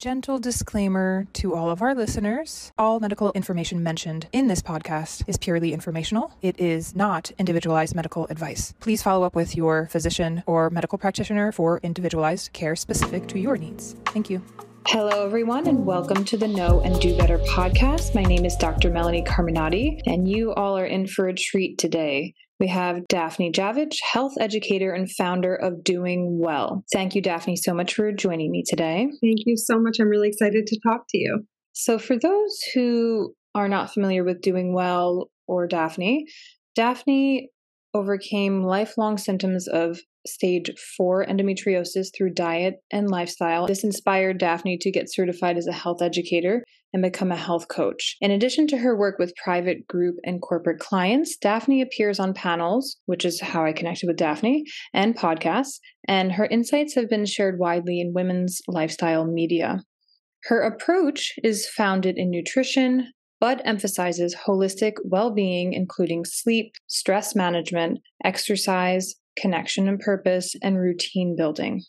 Gentle 0.00 0.38
disclaimer 0.38 1.26
to 1.34 1.54
all 1.54 1.68
of 1.68 1.82
our 1.82 1.94
listeners 1.94 2.72
all 2.78 3.00
medical 3.00 3.32
information 3.32 3.82
mentioned 3.82 4.28
in 4.32 4.46
this 4.46 4.62
podcast 4.62 5.22
is 5.26 5.36
purely 5.36 5.74
informational. 5.74 6.32
It 6.40 6.58
is 6.58 6.96
not 6.96 7.30
individualized 7.36 7.94
medical 7.94 8.26
advice. 8.28 8.72
Please 8.80 9.02
follow 9.02 9.26
up 9.26 9.34
with 9.34 9.54
your 9.54 9.88
physician 9.88 10.42
or 10.46 10.70
medical 10.70 10.96
practitioner 10.96 11.52
for 11.52 11.80
individualized 11.82 12.54
care 12.54 12.76
specific 12.76 13.28
to 13.28 13.38
your 13.38 13.58
needs. 13.58 13.94
Thank 14.06 14.30
you. 14.30 14.42
Hello, 14.86 15.26
everyone, 15.26 15.66
and 15.66 15.84
welcome 15.84 16.24
to 16.24 16.38
the 16.38 16.48
Know 16.48 16.80
and 16.80 16.98
Do 16.98 17.14
Better 17.18 17.36
podcast. 17.36 18.14
My 18.14 18.22
name 18.22 18.46
is 18.46 18.56
Dr. 18.56 18.88
Melanie 18.88 19.22
Carminati, 19.22 20.00
and 20.06 20.26
you 20.26 20.54
all 20.54 20.78
are 20.78 20.86
in 20.86 21.08
for 21.08 21.28
a 21.28 21.34
treat 21.34 21.76
today. 21.76 22.32
We 22.60 22.68
have 22.68 23.08
Daphne 23.08 23.50
Javitch, 23.50 23.96
health 24.12 24.34
educator 24.38 24.92
and 24.92 25.10
founder 25.10 25.54
of 25.54 25.82
Doing 25.82 26.38
Well. 26.38 26.84
Thank 26.92 27.14
you, 27.14 27.22
Daphne, 27.22 27.56
so 27.56 27.72
much 27.72 27.94
for 27.94 28.12
joining 28.12 28.50
me 28.50 28.62
today. 28.68 29.08
Thank 29.22 29.38
you 29.46 29.56
so 29.56 29.80
much. 29.80 29.96
I'm 29.98 30.08
really 30.08 30.28
excited 30.28 30.66
to 30.66 30.80
talk 30.86 31.06
to 31.08 31.18
you. 31.18 31.46
So, 31.72 31.98
for 31.98 32.18
those 32.18 32.60
who 32.74 33.34
are 33.54 33.68
not 33.68 33.94
familiar 33.94 34.24
with 34.24 34.42
Doing 34.42 34.74
Well 34.74 35.30
or 35.48 35.66
Daphne, 35.66 36.26
Daphne 36.74 37.48
overcame 37.94 38.62
lifelong 38.62 39.18
symptoms 39.18 39.66
of 39.68 40.00
stage 40.26 40.70
four 40.96 41.24
endometriosis 41.24 42.08
through 42.16 42.34
diet 42.34 42.76
and 42.92 43.10
lifestyle. 43.10 43.66
This 43.66 43.84
inspired 43.84 44.38
Daphne 44.38 44.78
to 44.78 44.90
get 44.90 45.12
certified 45.12 45.56
as 45.56 45.66
a 45.66 45.72
health 45.72 46.02
educator 46.02 46.62
and 46.92 47.02
become 47.02 47.30
a 47.30 47.36
health 47.36 47.68
coach. 47.68 48.16
In 48.20 48.30
addition 48.30 48.66
to 48.68 48.78
her 48.78 48.96
work 48.96 49.18
with 49.18 49.36
private 49.36 49.86
group 49.86 50.16
and 50.24 50.42
corporate 50.42 50.80
clients, 50.80 51.36
Daphne 51.36 51.82
appears 51.82 52.18
on 52.18 52.34
panels, 52.34 52.96
which 53.06 53.24
is 53.24 53.40
how 53.40 53.64
I 53.64 53.72
connected 53.72 54.08
with 54.08 54.16
Daphne, 54.16 54.64
and 54.92 55.16
podcasts, 55.16 55.78
and 56.08 56.32
her 56.32 56.46
insights 56.46 56.94
have 56.96 57.08
been 57.08 57.26
shared 57.26 57.58
widely 57.58 58.00
in 58.00 58.12
women's 58.12 58.60
lifestyle 58.66 59.24
media. 59.24 59.82
Her 60.44 60.62
approach 60.62 61.32
is 61.44 61.68
founded 61.68 62.18
in 62.18 62.30
nutrition, 62.30 63.12
but 63.40 63.62
emphasizes 63.64 64.36
holistic 64.46 64.94
well 65.04 65.30
being, 65.32 65.72
including 65.72 66.24
sleep, 66.24 66.74
stress 66.86 67.34
management, 67.34 67.98
exercise, 68.24 69.14
connection 69.38 69.88
and 69.88 69.98
purpose, 69.98 70.54
and 70.62 70.78
routine 70.78 71.34
building. 71.36 71.82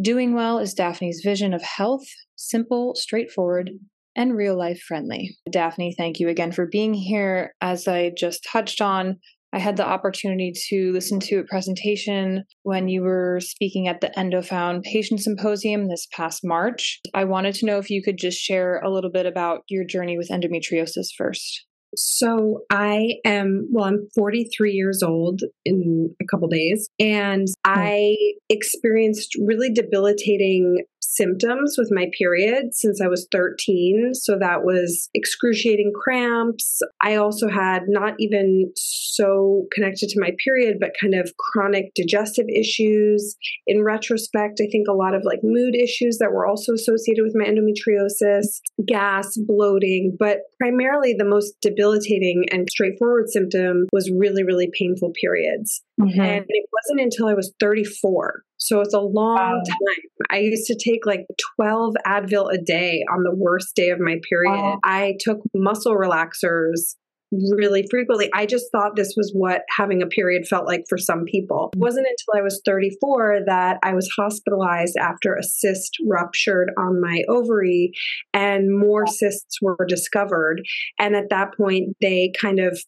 Doing 0.00 0.34
well 0.34 0.58
is 0.58 0.74
Daphne's 0.74 1.20
vision 1.24 1.52
of 1.52 1.62
health, 1.62 2.06
simple, 2.36 2.94
straightforward, 2.94 3.70
and 4.16 4.36
real 4.36 4.56
life 4.56 4.80
friendly. 4.80 5.36
Daphne, 5.50 5.94
thank 5.96 6.20
you 6.20 6.28
again 6.28 6.52
for 6.52 6.66
being 6.66 6.94
here. 6.94 7.54
As 7.60 7.86
I 7.88 8.12
just 8.16 8.46
touched 8.50 8.80
on, 8.80 9.18
I 9.52 9.58
had 9.58 9.76
the 9.76 9.86
opportunity 9.86 10.52
to 10.68 10.92
listen 10.92 11.18
to 11.20 11.38
a 11.40 11.44
presentation 11.44 12.44
when 12.62 12.88
you 12.88 13.02
were 13.02 13.40
speaking 13.40 13.88
at 13.88 14.00
the 14.00 14.12
EndoFound 14.16 14.84
Patient 14.84 15.20
Symposium 15.20 15.88
this 15.88 16.06
past 16.12 16.40
March. 16.44 17.00
I 17.14 17.24
wanted 17.24 17.54
to 17.56 17.66
know 17.66 17.78
if 17.78 17.90
you 17.90 18.02
could 18.02 18.16
just 18.16 18.38
share 18.38 18.78
a 18.80 18.90
little 18.90 19.10
bit 19.10 19.26
about 19.26 19.62
your 19.68 19.84
journey 19.84 20.16
with 20.16 20.28
endometriosis 20.28 21.08
first. 21.16 21.66
So 21.96 22.60
I 22.70 23.14
am, 23.24 23.68
well, 23.72 23.86
I'm 23.86 24.08
43 24.14 24.72
years 24.72 25.02
old 25.02 25.40
in 25.64 26.14
a 26.22 26.24
couple 26.30 26.46
days, 26.46 26.88
and 27.00 27.48
hmm. 27.48 27.72
I 27.72 28.16
experienced 28.48 29.36
really 29.44 29.72
debilitating 29.72 30.84
symptoms 31.10 31.74
with 31.76 31.90
my 31.90 32.06
period 32.16 32.72
since 32.72 33.00
I 33.00 33.08
was 33.08 33.26
13. 33.32 34.12
So 34.14 34.38
that 34.38 34.62
was 34.62 35.08
excruciating 35.12 35.92
cramps. 36.00 36.80
I 37.02 37.16
also 37.16 37.48
had 37.48 37.82
not 37.88 38.14
even 38.18 38.72
so 38.76 39.66
connected 39.72 40.08
to 40.10 40.20
my 40.20 40.30
period, 40.42 40.78
but 40.80 40.92
kind 41.00 41.14
of 41.14 41.32
chronic 41.36 41.92
digestive 41.94 42.46
issues. 42.48 43.36
In 43.66 43.82
retrospect, 43.82 44.60
I 44.62 44.68
think 44.70 44.86
a 44.88 44.94
lot 44.94 45.14
of 45.14 45.24
like 45.24 45.40
mood 45.42 45.74
issues 45.74 46.18
that 46.18 46.32
were 46.32 46.46
also 46.46 46.72
associated 46.72 47.24
with 47.24 47.34
my 47.34 47.44
endometriosis, 47.44 48.60
gas, 48.86 49.36
bloating, 49.36 50.16
but 50.18 50.38
primarily 50.58 51.14
the 51.18 51.24
most 51.24 51.54
debilitating 51.60 52.44
and 52.52 52.68
straightforward 52.70 53.28
symptom 53.30 53.86
was 53.92 54.10
really, 54.16 54.44
really 54.44 54.70
painful 54.78 55.12
periods. 55.20 55.82
Mm-hmm. 56.00 56.20
And 56.20 56.44
it 56.48 56.66
wasn't 56.72 57.00
until 57.00 57.26
I 57.26 57.34
was 57.34 57.52
34 57.58 58.44
so 58.60 58.80
it's 58.80 58.94
a 58.94 59.00
long 59.00 59.36
wow. 59.36 59.62
time. 59.66 60.26
I 60.30 60.38
used 60.38 60.66
to 60.66 60.76
take 60.76 61.06
like 61.06 61.26
12 61.56 61.94
Advil 62.06 62.52
a 62.52 62.58
day 62.58 63.04
on 63.12 63.22
the 63.22 63.34
worst 63.34 63.74
day 63.74 63.90
of 63.90 63.98
my 63.98 64.20
period. 64.28 64.52
Wow. 64.52 64.78
I 64.84 65.16
took 65.20 65.38
muscle 65.54 65.96
relaxers 65.96 66.94
really 67.32 67.86
frequently. 67.90 68.28
I 68.34 68.44
just 68.44 68.66
thought 68.72 68.96
this 68.96 69.14
was 69.16 69.32
what 69.34 69.62
having 69.76 70.02
a 70.02 70.06
period 70.06 70.46
felt 70.46 70.66
like 70.66 70.84
for 70.88 70.98
some 70.98 71.24
people. 71.24 71.70
It 71.72 71.78
wasn't 71.78 72.06
until 72.06 72.40
I 72.40 72.42
was 72.42 72.60
34 72.64 73.40
that 73.46 73.78
I 73.82 73.94
was 73.94 74.10
hospitalized 74.16 74.96
after 74.96 75.34
a 75.34 75.42
cyst 75.42 75.96
ruptured 76.06 76.70
on 76.76 77.00
my 77.00 77.22
ovary 77.28 77.92
and 78.34 78.76
more 78.76 79.06
cysts 79.06 79.58
were 79.62 79.86
discovered. 79.88 80.62
And 80.98 81.14
at 81.14 81.30
that 81.30 81.56
point, 81.56 81.96
they 82.00 82.32
kind 82.40 82.58
of 82.58 82.78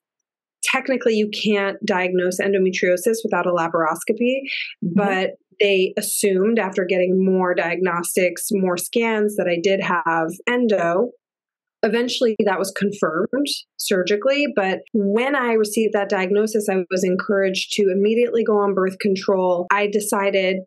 technically 0.64 1.14
you 1.14 1.28
can't 1.30 1.76
diagnose 1.84 2.40
endometriosis 2.40 3.16
without 3.24 3.46
a 3.46 3.50
laparoscopy, 3.50 4.40
mm-hmm. 4.84 4.94
but 4.94 5.30
they 5.62 5.94
assumed 5.96 6.58
after 6.58 6.84
getting 6.84 7.24
more 7.24 7.54
diagnostics, 7.54 8.48
more 8.50 8.76
scans, 8.76 9.36
that 9.36 9.48
I 9.48 9.58
did 9.62 9.80
have 9.80 10.30
endo. 10.48 11.10
Eventually, 11.84 12.36
that 12.44 12.58
was 12.58 12.72
confirmed 12.72 13.46
surgically. 13.76 14.46
But 14.54 14.80
when 14.92 15.34
I 15.34 15.52
received 15.52 15.94
that 15.94 16.08
diagnosis, 16.08 16.68
I 16.68 16.84
was 16.90 17.04
encouraged 17.04 17.72
to 17.74 17.90
immediately 17.90 18.44
go 18.44 18.58
on 18.58 18.74
birth 18.74 18.98
control. 18.98 19.66
I 19.72 19.86
decided 19.86 20.58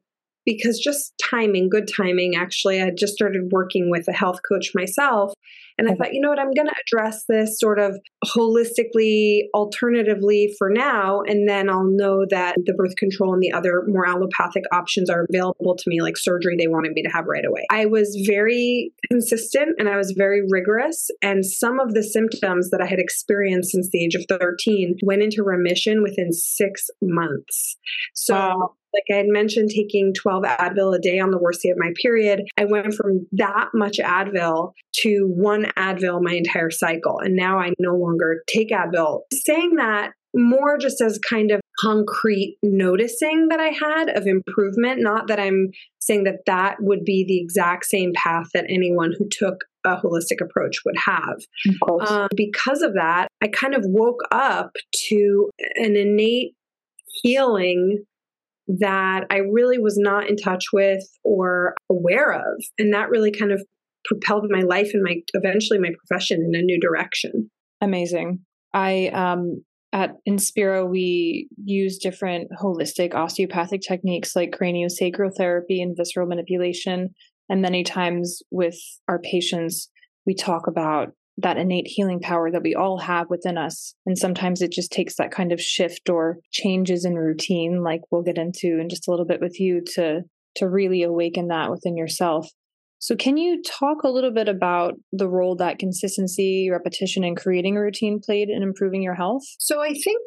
because 0.45 0.79
just 0.79 1.13
timing, 1.21 1.69
good 1.69 1.89
timing, 1.93 2.35
actually, 2.35 2.81
I 2.81 2.91
just 2.91 3.13
started 3.13 3.51
working 3.51 3.89
with 3.89 4.07
a 4.07 4.13
health 4.13 4.39
coach 4.47 4.71
myself 4.75 5.33
and 5.77 5.87
I 5.87 5.91
mm-hmm. 5.91 6.03
thought, 6.03 6.13
you 6.13 6.21
know 6.21 6.29
what, 6.29 6.39
I'm 6.39 6.53
going 6.53 6.67
to 6.67 6.75
address 6.87 7.23
this 7.27 7.59
sort 7.59 7.79
of 7.79 7.97
holistically, 8.25 9.43
alternatively 9.53 10.53
for 10.57 10.69
now. 10.69 11.21
And 11.21 11.47
then 11.47 11.69
I'll 11.69 11.89
know 11.89 12.25
that 12.29 12.55
the 12.65 12.73
birth 12.73 12.95
control 12.95 13.33
and 13.33 13.41
the 13.41 13.51
other 13.51 13.83
more 13.87 14.07
allopathic 14.07 14.63
options 14.71 15.09
are 15.09 15.25
available 15.29 15.75
to 15.75 15.83
me, 15.89 16.01
like 16.01 16.17
surgery 16.17 16.55
they 16.57 16.67
wanted 16.67 16.93
me 16.93 17.03
to 17.03 17.09
have 17.09 17.25
right 17.27 17.45
away. 17.45 17.65
I 17.71 17.85
was 17.85 18.23
very 18.25 18.91
consistent 19.07 19.75
and 19.79 19.89
I 19.89 19.97
was 19.97 20.13
very 20.17 20.41
rigorous. 20.49 21.09
And 21.21 21.45
some 21.45 21.79
of 21.79 21.93
the 21.93 22.03
symptoms 22.03 22.69
that 22.71 22.81
I 22.81 22.85
had 22.85 22.99
experienced 22.99 23.71
since 23.71 23.89
the 23.91 24.03
age 24.03 24.15
of 24.15 24.25
13 24.29 24.97
went 25.03 25.21
into 25.21 25.43
remission 25.43 26.03
within 26.03 26.31
six 26.31 26.87
months. 27.01 27.77
So, 28.13 28.35
wow 28.35 28.75
like 28.95 29.13
I 29.13 29.17
had 29.17 29.27
mentioned, 29.27 29.69
taking 29.69 30.13
12 30.13 30.43
Advil 30.43 30.95
a 30.95 30.99
day 30.99 31.19
on 31.19 31.31
the 31.31 31.37
worst 31.37 31.61
day 31.61 31.69
of 31.69 31.77
my 31.77 31.91
period, 32.01 32.43
I 32.57 32.65
went 32.65 32.93
from 32.93 33.27
that 33.33 33.69
much 33.73 33.97
Advil 33.97 34.71
to 35.01 35.27
one 35.27 35.65
Advil 35.77 36.21
my 36.21 36.33
entire 36.33 36.71
cycle. 36.71 37.19
And 37.19 37.35
now 37.35 37.59
I 37.59 37.73
no 37.77 37.95
longer 37.95 38.14
take 38.47 38.69
Advil. 38.69 39.21
Saying 39.33 39.75
that 39.75 40.11
more 40.35 40.77
just 40.77 41.01
as 41.01 41.17
kind 41.17 41.51
of 41.51 41.61
concrete 41.79 42.57
noticing 42.61 43.47
that 43.49 43.59
I 43.59 43.69
had 43.69 44.09
of 44.09 44.27
improvement, 44.27 45.01
not 45.01 45.27
that 45.27 45.39
I'm 45.39 45.69
saying 45.99 46.25
that 46.25 46.45
that 46.45 46.77
would 46.81 47.03
be 47.05 47.25
the 47.25 47.39
exact 47.39 47.85
same 47.85 48.11
path 48.13 48.47
that 48.53 48.65
anyone 48.69 49.13
who 49.17 49.27
took 49.29 49.63
a 49.85 49.95
holistic 49.95 50.41
approach 50.41 50.77
would 50.85 50.97
have. 50.97 51.37
Um, 52.07 52.27
because 52.35 52.81
of 52.81 52.93
that, 52.93 53.27
I 53.41 53.47
kind 53.47 53.73
of 53.75 53.83
woke 53.85 54.21
up 54.31 54.71
to 55.09 55.49
an 55.75 55.95
innate 55.95 56.53
healing 57.21 58.03
that 58.67 59.25
I 59.29 59.37
really 59.37 59.77
was 59.77 59.97
not 59.97 60.27
in 60.29 60.37
touch 60.37 60.65
with 60.73 61.03
or 61.23 61.75
aware 61.89 62.33
of. 62.33 62.63
And 62.79 62.93
that 62.93 63.09
really 63.09 63.31
kind 63.31 63.51
of 63.51 63.63
propelled 64.05 64.47
my 64.49 64.61
life 64.61 64.91
and 64.93 65.03
my 65.03 65.21
eventually 65.33 65.79
my 65.79 65.91
profession 65.97 66.43
in 66.43 66.59
a 66.59 66.63
new 66.63 66.79
direction. 66.79 67.49
Amazing. 67.81 68.39
I 68.73 69.07
um 69.07 69.63
at 69.93 70.15
Inspiro 70.27 70.87
we 70.89 71.47
use 71.63 71.97
different 71.97 72.49
holistic 72.61 73.13
osteopathic 73.13 73.81
techniques 73.81 74.35
like 74.35 74.57
craniosacral 74.59 75.31
therapy 75.35 75.81
and 75.81 75.95
visceral 75.95 76.27
manipulation. 76.27 77.13
And 77.49 77.61
many 77.61 77.83
times 77.83 78.41
with 78.51 78.77
our 79.07 79.19
patients, 79.19 79.89
we 80.25 80.33
talk 80.33 80.67
about 80.67 81.13
that 81.37 81.57
innate 81.57 81.87
healing 81.87 82.19
power 82.19 82.49
that 82.49 82.63
we 82.63 82.75
all 82.75 82.97
have 82.97 83.29
within 83.29 83.57
us. 83.57 83.93
And 84.05 84.17
sometimes 84.17 84.61
it 84.61 84.71
just 84.71 84.91
takes 84.91 85.15
that 85.15 85.31
kind 85.31 85.51
of 85.51 85.61
shift 85.61 86.09
or 86.09 86.37
changes 86.51 87.03
in 87.05 87.15
routine, 87.15 87.83
like 87.83 88.01
we'll 88.09 88.23
get 88.23 88.37
into 88.37 88.79
in 88.79 88.89
just 88.89 89.07
a 89.07 89.11
little 89.11 89.25
bit 89.25 89.41
with 89.41 89.59
you 89.59 89.81
to 89.95 90.21
to 90.55 90.69
really 90.69 91.03
awaken 91.03 91.49
that 91.49 91.69
within 91.69 91.97
yourself. 91.97 92.49
So 93.05 93.15
can 93.15 93.37
you 93.37 93.61
talk 93.61 94.01
a 94.01 94.09
little 94.09 94.31
bit 94.31 94.47
about 94.49 94.95
the 95.11 95.29
role 95.29 95.55
that 95.57 95.77
consistency, 95.77 96.71
repetition, 96.71 97.23
and 97.23 97.37
creating 97.37 97.77
a 97.77 97.81
routine 97.81 98.19
played 98.19 98.49
in 98.49 98.63
improving 98.63 99.03
your 99.03 99.13
health? 99.13 99.43
So 99.59 99.79
I 99.79 99.89
think 99.89 100.19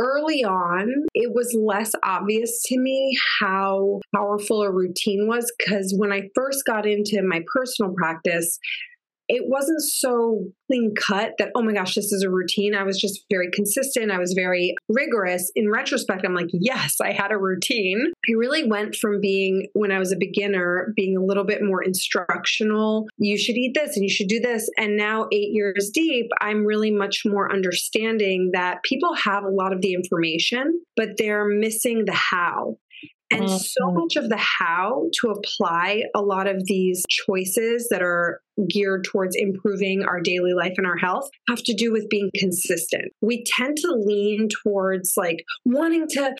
early 0.00 0.42
on, 0.42 0.88
it 1.14 1.30
was 1.32 1.56
less 1.56 1.92
obvious 2.02 2.64
to 2.66 2.80
me 2.80 3.16
how 3.38 4.00
powerful 4.12 4.62
a 4.62 4.72
routine 4.72 5.28
was 5.28 5.52
because 5.56 5.94
when 5.96 6.10
I 6.10 6.22
first 6.34 6.64
got 6.66 6.84
into 6.84 7.22
my 7.22 7.42
personal 7.54 7.94
practice, 7.94 8.58
it 9.28 9.44
wasn't 9.46 9.82
so 9.82 10.44
clean 10.66 10.94
cut 10.94 11.32
that, 11.38 11.50
oh 11.54 11.62
my 11.62 11.72
gosh, 11.72 11.94
this 11.94 12.12
is 12.12 12.22
a 12.22 12.30
routine. 12.30 12.74
I 12.74 12.82
was 12.82 12.98
just 12.98 13.24
very 13.30 13.50
consistent. 13.50 14.10
I 14.10 14.18
was 14.18 14.34
very 14.34 14.74
rigorous. 14.88 15.50
In 15.54 15.70
retrospect, 15.70 16.24
I'm 16.24 16.34
like, 16.34 16.50
yes, 16.52 16.96
I 17.00 17.12
had 17.12 17.32
a 17.32 17.38
routine. 17.38 18.12
I 18.28 18.32
really 18.32 18.64
went 18.68 18.94
from 18.94 19.20
being, 19.20 19.68
when 19.72 19.92
I 19.92 19.98
was 19.98 20.12
a 20.12 20.16
beginner, 20.16 20.92
being 20.96 21.16
a 21.16 21.24
little 21.24 21.44
bit 21.44 21.62
more 21.62 21.82
instructional. 21.82 23.06
You 23.18 23.36
should 23.38 23.56
eat 23.56 23.74
this 23.74 23.96
and 23.96 24.04
you 24.04 24.10
should 24.10 24.28
do 24.28 24.40
this. 24.40 24.70
And 24.76 24.96
now, 24.96 25.26
eight 25.32 25.50
years 25.52 25.90
deep, 25.92 26.26
I'm 26.40 26.64
really 26.64 26.90
much 26.90 27.22
more 27.24 27.52
understanding 27.52 28.50
that 28.52 28.82
people 28.82 29.14
have 29.14 29.44
a 29.44 29.50
lot 29.50 29.72
of 29.72 29.80
the 29.80 29.94
information, 29.94 30.80
but 30.96 31.16
they're 31.18 31.46
missing 31.46 32.04
the 32.04 32.12
how. 32.12 32.76
And 33.30 33.42
mm-hmm. 33.42 33.56
so 33.56 33.90
much 33.90 34.14
of 34.16 34.28
the 34.28 34.36
how 34.36 35.08
to 35.20 35.30
apply 35.30 36.04
a 36.14 36.20
lot 36.20 36.46
of 36.46 36.64
these 36.64 37.04
choices 37.08 37.88
that 37.90 38.00
are 38.00 38.40
geared 38.68 39.04
towards 39.04 39.36
improving 39.36 40.04
our 40.04 40.20
daily 40.20 40.52
life 40.52 40.74
and 40.76 40.86
our 40.86 40.96
health 40.96 41.28
have 41.48 41.62
to 41.64 41.74
do 41.74 41.92
with 41.92 42.08
being 42.08 42.30
consistent. 42.36 43.12
We 43.20 43.44
tend 43.44 43.76
to 43.78 43.92
lean 43.92 44.48
towards 44.62 45.14
like 45.16 45.44
wanting 45.64 46.08
to 46.08 46.34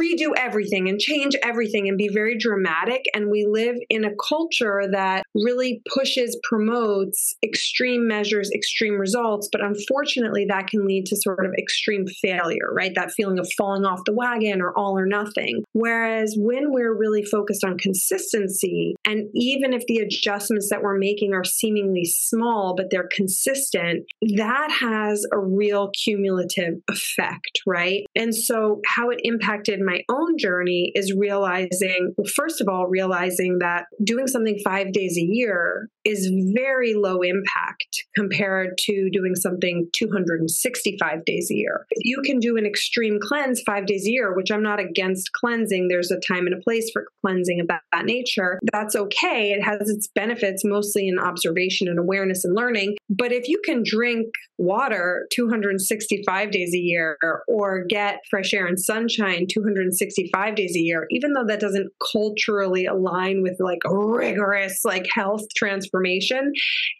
redo 0.00 0.32
everything 0.36 0.88
and 0.88 0.98
change 0.98 1.36
everything 1.42 1.88
and 1.88 1.96
be 1.96 2.08
very 2.08 2.36
dramatic. 2.36 3.02
And 3.14 3.30
we 3.30 3.46
live 3.48 3.76
in 3.88 4.04
a 4.04 4.14
culture 4.28 4.84
that 4.90 5.24
really 5.34 5.80
pushes, 5.94 6.38
promotes 6.42 7.34
extreme 7.42 8.06
measures, 8.06 8.50
extreme 8.54 8.94
results. 8.94 9.48
But 9.50 9.62
unfortunately, 9.62 10.46
that 10.48 10.66
can 10.66 10.86
lead 10.86 11.06
to 11.06 11.16
sort 11.16 11.46
of 11.46 11.52
extreme 11.58 12.06
failure, 12.20 12.72
right? 12.72 12.94
That 12.94 13.12
feeling 13.12 13.38
of 13.38 13.48
falling 13.56 13.84
off 13.84 14.00
the 14.04 14.14
wagon 14.14 14.60
or 14.60 14.76
all 14.76 14.98
or 14.98 15.06
nothing. 15.06 15.62
Whereas 15.72 16.34
when 16.36 16.72
we're 16.72 16.96
really 16.96 17.22
focused 17.22 17.64
on 17.64 17.78
consistency, 17.78 18.94
and 19.04 19.28
even 19.34 19.72
if 19.72 19.84
the 19.86 19.98
adjustments 19.98 20.68
that 20.70 20.82
we're 20.82 20.98
making 20.98 21.34
are 21.34 21.44
seemingly 21.58 22.04
small, 22.04 22.74
but 22.76 22.86
they're 22.90 23.08
consistent, 23.10 24.04
that 24.36 24.70
has 24.70 25.24
a 25.32 25.38
real 25.38 25.90
cumulative 26.04 26.74
effect, 26.88 27.60
right? 27.66 28.04
And 28.14 28.34
so, 28.34 28.80
how 28.86 29.10
it 29.10 29.20
impacted 29.22 29.80
my 29.80 30.02
own 30.08 30.38
journey 30.38 30.92
is 30.94 31.12
realizing, 31.12 32.14
first 32.34 32.60
of 32.60 32.68
all, 32.68 32.86
realizing 32.86 33.58
that 33.60 33.84
doing 34.02 34.26
something 34.26 34.58
five 34.64 34.92
days 34.92 35.16
a 35.16 35.22
year 35.22 35.88
is 36.04 36.30
very 36.54 36.94
low 36.94 37.20
impact 37.22 38.04
compared 38.16 38.76
to 38.76 39.08
doing 39.12 39.34
something 39.34 39.88
265 39.92 41.24
days 41.24 41.48
a 41.50 41.54
year. 41.54 41.86
You 41.96 42.20
can 42.24 42.38
do 42.38 42.56
an 42.56 42.66
extreme 42.66 43.18
cleanse 43.20 43.62
five 43.64 43.86
days 43.86 44.06
a 44.06 44.10
year, 44.10 44.34
which 44.34 44.50
I'm 44.50 44.62
not 44.62 44.80
against 44.80 45.32
cleansing, 45.32 45.88
there's 45.88 46.10
a 46.10 46.18
time 46.20 46.46
and 46.46 46.54
a 46.54 46.60
place 46.60 46.90
for 46.92 47.06
cleansing 47.20 47.60
of 47.60 47.68
that, 47.68 47.82
that 47.92 48.04
nature, 48.04 48.58
that's 48.72 48.96
okay. 48.96 49.52
It 49.52 49.62
has 49.62 49.88
its 49.88 50.08
benefits 50.14 50.64
mostly 50.64 51.08
in 51.08 51.18
observation 51.18 51.41
observation 51.42 51.88
and 51.88 51.98
awareness 51.98 52.44
and 52.44 52.54
learning. 52.54 52.96
But 53.08 53.32
if 53.32 53.48
you 53.48 53.60
can 53.64 53.82
drink 53.84 54.26
water 54.58 55.26
265 55.32 56.50
days 56.50 56.74
a 56.74 56.78
year 56.78 57.18
or 57.48 57.84
get 57.88 58.20
fresh 58.30 58.54
air 58.54 58.66
and 58.66 58.78
sunshine 58.78 59.46
265 59.50 60.54
days 60.54 60.76
a 60.76 60.80
year, 60.80 61.06
even 61.10 61.32
though 61.32 61.44
that 61.46 61.60
doesn't 61.60 61.90
culturally 62.12 62.86
align 62.86 63.42
with 63.42 63.56
like 63.58 63.80
rigorous 63.84 64.80
like 64.84 65.06
health 65.12 65.42
transformation, 65.56 66.52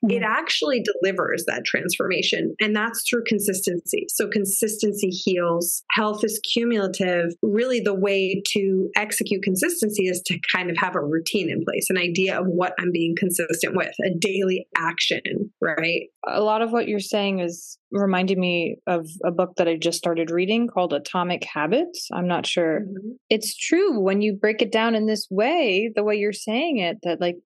mm-hmm. 0.04 0.10
it 0.10 0.22
actually 0.22 0.82
delivers 0.82 1.44
that 1.46 1.64
transformation. 1.64 2.54
And 2.60 2.74
that's 2.74 3.04
through 3.08 3.24
consistency. 3.26 4.06
So 4.08 4.28
consistency 4.28 5.08
heals. 5.08 5.82
Health 5.92 6.24
is 6.24 6.40
cumulative. 6.52 7.32
Really, 7.42 7.80
the 7.80 7.94
way 7.94 8.42
to 8.52 8.90
execute 8.96 9.42
consistency 9.42 10.06
is 10.06 10.20
to 10.26 10.38
kind 10.54 10.70
of 10.70 10.76
have 10.78 10.96
a 10.96 11.00
routine 11.00 11.50
in 11.50 11.64
place, 11.64 11.88
an 11.90 11.98
idea 11.98 12.38
of 12.38 12.46
what 12.46 12.74
I'm 12.78 12.90
being 12.92 13.14
consistent 13.16 13.76
with, 13.76 13.94
a 14.04 14.10
daily 14.32 14.66
action, 14.76 15.52
right? 15.60 16.08
A 16.26 16.40
lot 16.40 16.62
of 16.62 16.72
what 16.72 16.88
you're 16.88 17.00
saying 17.00 17.40
is 17.40 17.78
reminding 17.90 18.40
me 18.40 18.76
of 18.86 19.08
a 19.24 19.30
book 19.30 19.52
that 19.56 19.68
I 19.68 19.76
just 19.76 19.98
started 19.98 20.30
reading 20.30 20.68
called 20.68 20.92
Atomic 20.92 21.44
Habits. 21.44 22.08
I'm 22.12 22.26
not 22.26 22.46
sure. 22.46 22.80
Mm-hmm. 22.80 23.10
It's 23.30 23.56
true 23.56 24.00
when 24.00 24.22
you 24.22 24.34
break 24.34 24.62
it 24.62 24.72
down 24.72 24.94
in 24.94 25.06
this 25.06 25.26
way, 25.30 25.92
the 25.94 26.04
way 26.04 26.16
you're 26.16 26.32
saying 26.32 26.78
it, 26.78 26.98
that 27.02 27.20
like 27.20 27.36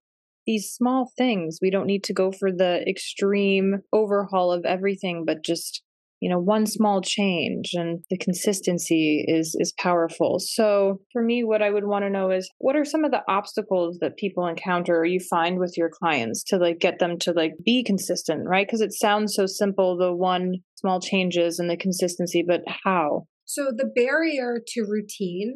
these 0.47 0.71
small 0.71 1.11
things, 1.17 1.59
we 1.61 1.71
don't 1.71 1.87
need 1.87 2.05
to 2.05 2.15
go 2.15 2.31
for 2.31 2.53
the 2.53 2.89
extreme 2.89 3.79
overhaul 3.93 4.53
of 4.53 4.65
everything, 4.65 5.25
but 5.27 5.45
just 5.45 5.83
you 6.27 6.31
know 6.33 6.41
one 6.41 6.67
small 6.67 7.01
change 7.01 7.71
and 7.75 8.03
the 8.11 8.19
consistency 8.19 9.25
is 9.29 9.57
is 9.61 9.73
powerful. 9.79 10.41
So 10.41 10.99
for 11.13 11.23
me 11.23 11.45
what 11.45 11.63
i 11.63 11.71
would 11.71 11.87
want 11.87 12.05
to 12.05 12.11
know 12.11 12.33
is 12.33 12.51
what 12.59 12.75
are 12.75 12.85
some 12.85 13.05
of 13.05 13.13
the 13.13 13.23
obstacles 13.29 13.99
that 14.01 14.17
people 14.17 14.45
encounter 14.45 14.97
or 14.97 15.05
you 15.05 15.21
find 15.21 15.61
with 15.61 15.75
your 15.77 15.89
clients 15.89 16.43
to 16.49 16.57
like 16.57 16.81
get 16.81 16.99
them 16.99 17.17
to 17.21 17.31
like 17.31 17.53
be 17.65 17.85
consistent 17.85 18.43
right? 18.45 18.67
Because 18.67 18.81
it 18.81 18.93
sounds 18.93 19.37
so 19.37 19.47
simple 19.47 19.97
the 19.97 20.13
one 20.13 20.55
small 20.75 21.01
changes 21.01 21.61
and 21.61 21.71
the 21.71 21.77
consistency 21.77 22.45
but 22.45 22.63
how? 22.83 23.29
So 23.45 23.67
the 23.67 23.87
barrier 23.87 24.61
to 24.67 24.81
routine 24.83 25.55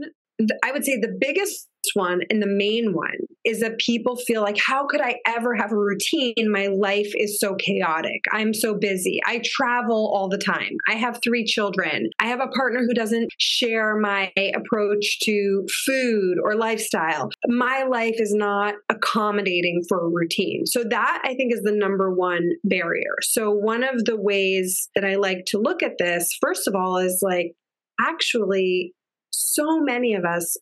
I 0.63 0.71
would 0.71 0.85
say 0.85 1.01
the 1.01 1.19
biggest 1.21 1.67
one 1.95 2.21
and 2.31 2.43
the 2.43 2.47
main 2.47 2.93
one 2.93 3.17
is 3.45 3.61
that 3.61 3.79
people 3.79 4.17
feel 4.17 4.43
like, 4.43 4.59
how 4.59 4.87
could 4.87 5.01
I 5.01 5.17
ever 5.27 5.55
have 5.55 5.73
a 5.73 5.77
routine? 5.77 6.51
My 6.51 6.67
life 6.67 7.13
is 7.15 7.41
so 7.41 7.55
chaotic. 7.55 8.23
I'm 8.33 8.53
so 8.53 8.75
busy. 8.75 9.21
I 9.27 9.41
travel 9.45 10.11
all 10.15 10.29
the 10.29 10.39
time. 10.39 10.77
I 10.89 10.95
have 10.95 11.21
three 11.23 11.45
children. 11.45 12.11
I 12.19 12.27
have 12.27 12.41
a 12.41 12.49
partner 12.49 12.81
who 12.81 12.95
doesn't 12.95 13.31
share 13.39 13.97
my 13.97 14.33
approach 14.55 15.21
to 15.21 15.67
food 15.87 16.39
or 16.43 16.55
lifestyle. 16.55 17.31
My 17.47 17.85
life 17.85 18.17
is 18.19 18.35
not 18.35 18.75
accommodating 18.89 19.83
for 19.89 20.05
a 20.05 20.09
routine. 20.09 20.67
So, 20.67 20.85
that 20.85 21.23
I 21.25 21.35
think 21.35 21.53
is 21.53 21.63
the 21.63 21.73
number 21.73 22.13
one 22.13 22.51
barrier. 22.65 23.15
So, 23.23 23.51
one 23.51 23.85
of 23.85 24.05
the 24.05 24.17
ways 24.17 24.89
that 24.95 25.05
I 25.05 25.17
like 25.17 25.45
to 25.49 25.59
look 25.59 25.83
at 25.83 25.99
this, 25.99 26.37
first 26.41 26.69
of 26.69 26.75
all, 26.75 26.99
is 26.99 27.21
like, 27.23 27.55
actually 28.01 28.95
so 29.31 29.81
many 29.81 30.15
of 30.15 30.25
us 30.25 30.57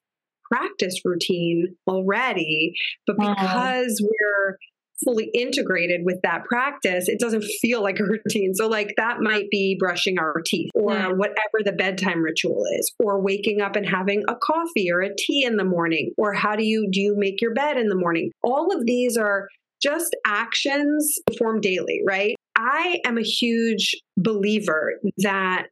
practice 0.51 1.01
routine 1.05 1.77
already, 1.87 2.73
but 3.07 3.17
because 3.19 4.01
we're 4.03 4.57
fully 5.05 5.31
integrated 5.33 6.01
with 6.05 6.19
that 6.23 6.45
practice, 6.45 7.09
it 7.09 7.21
doesn't 7.21 7.45
feel 7.61 7.83
like 7.83 8.01
a 8.01 8.05
routine. 8.29 8.55
So, 8.55 8.69
like, 8.69 8.95
that 8.97 9.21
might 9.21 9.49
be 9.51 9.77
brushing 9.79 10.19
our 10.19 10.43
teeth 10.45 10.71
or 10.75 10.93
yeah. 10.93 11.09
whatever 11.09 11.63
the 11.65 11.73
bedtime 11.73 12.23
ritual 12.23 12.65
is, 12.79 12.93
or 12.99 13.23
waking 13.23 13.61
up 13.61 13.77
and 13.77 13.87
having 13.87 14.25
a 14.29 14.35
coffee 14.35 14.91
or 14.93 15.01
a 15.01 15.15
tea 15.17 15.45
in 15.45 15.57
the 15.57 15.65
morning, 15.65 16.13
or 16.17 16.33
how 16.33 16.57
do 16.57 16.65
you 16.65 16.89
do 16.91 17.01
you 17.01 17.15
make 17.17 17.41
your 17.41 17.55
bed 17.55 17.77
in 17.77 17.89
the 17.89 17.97
morning? 17.97 18.31
All 18.43 18.77
of 18.77 18.87
these 18.87 19.17
are 19.17 19.49
just 19.81 20.17
actions 20.27 21.19
performed 21.27 21.63
daily, 21.63 22.01
right? 22.07 22.35
I 22.57 22.99
am 23.05 23.19
a 23.19 23.23
huge 23.23 23.95
believer 24.17 24.95
that 25.19 25.67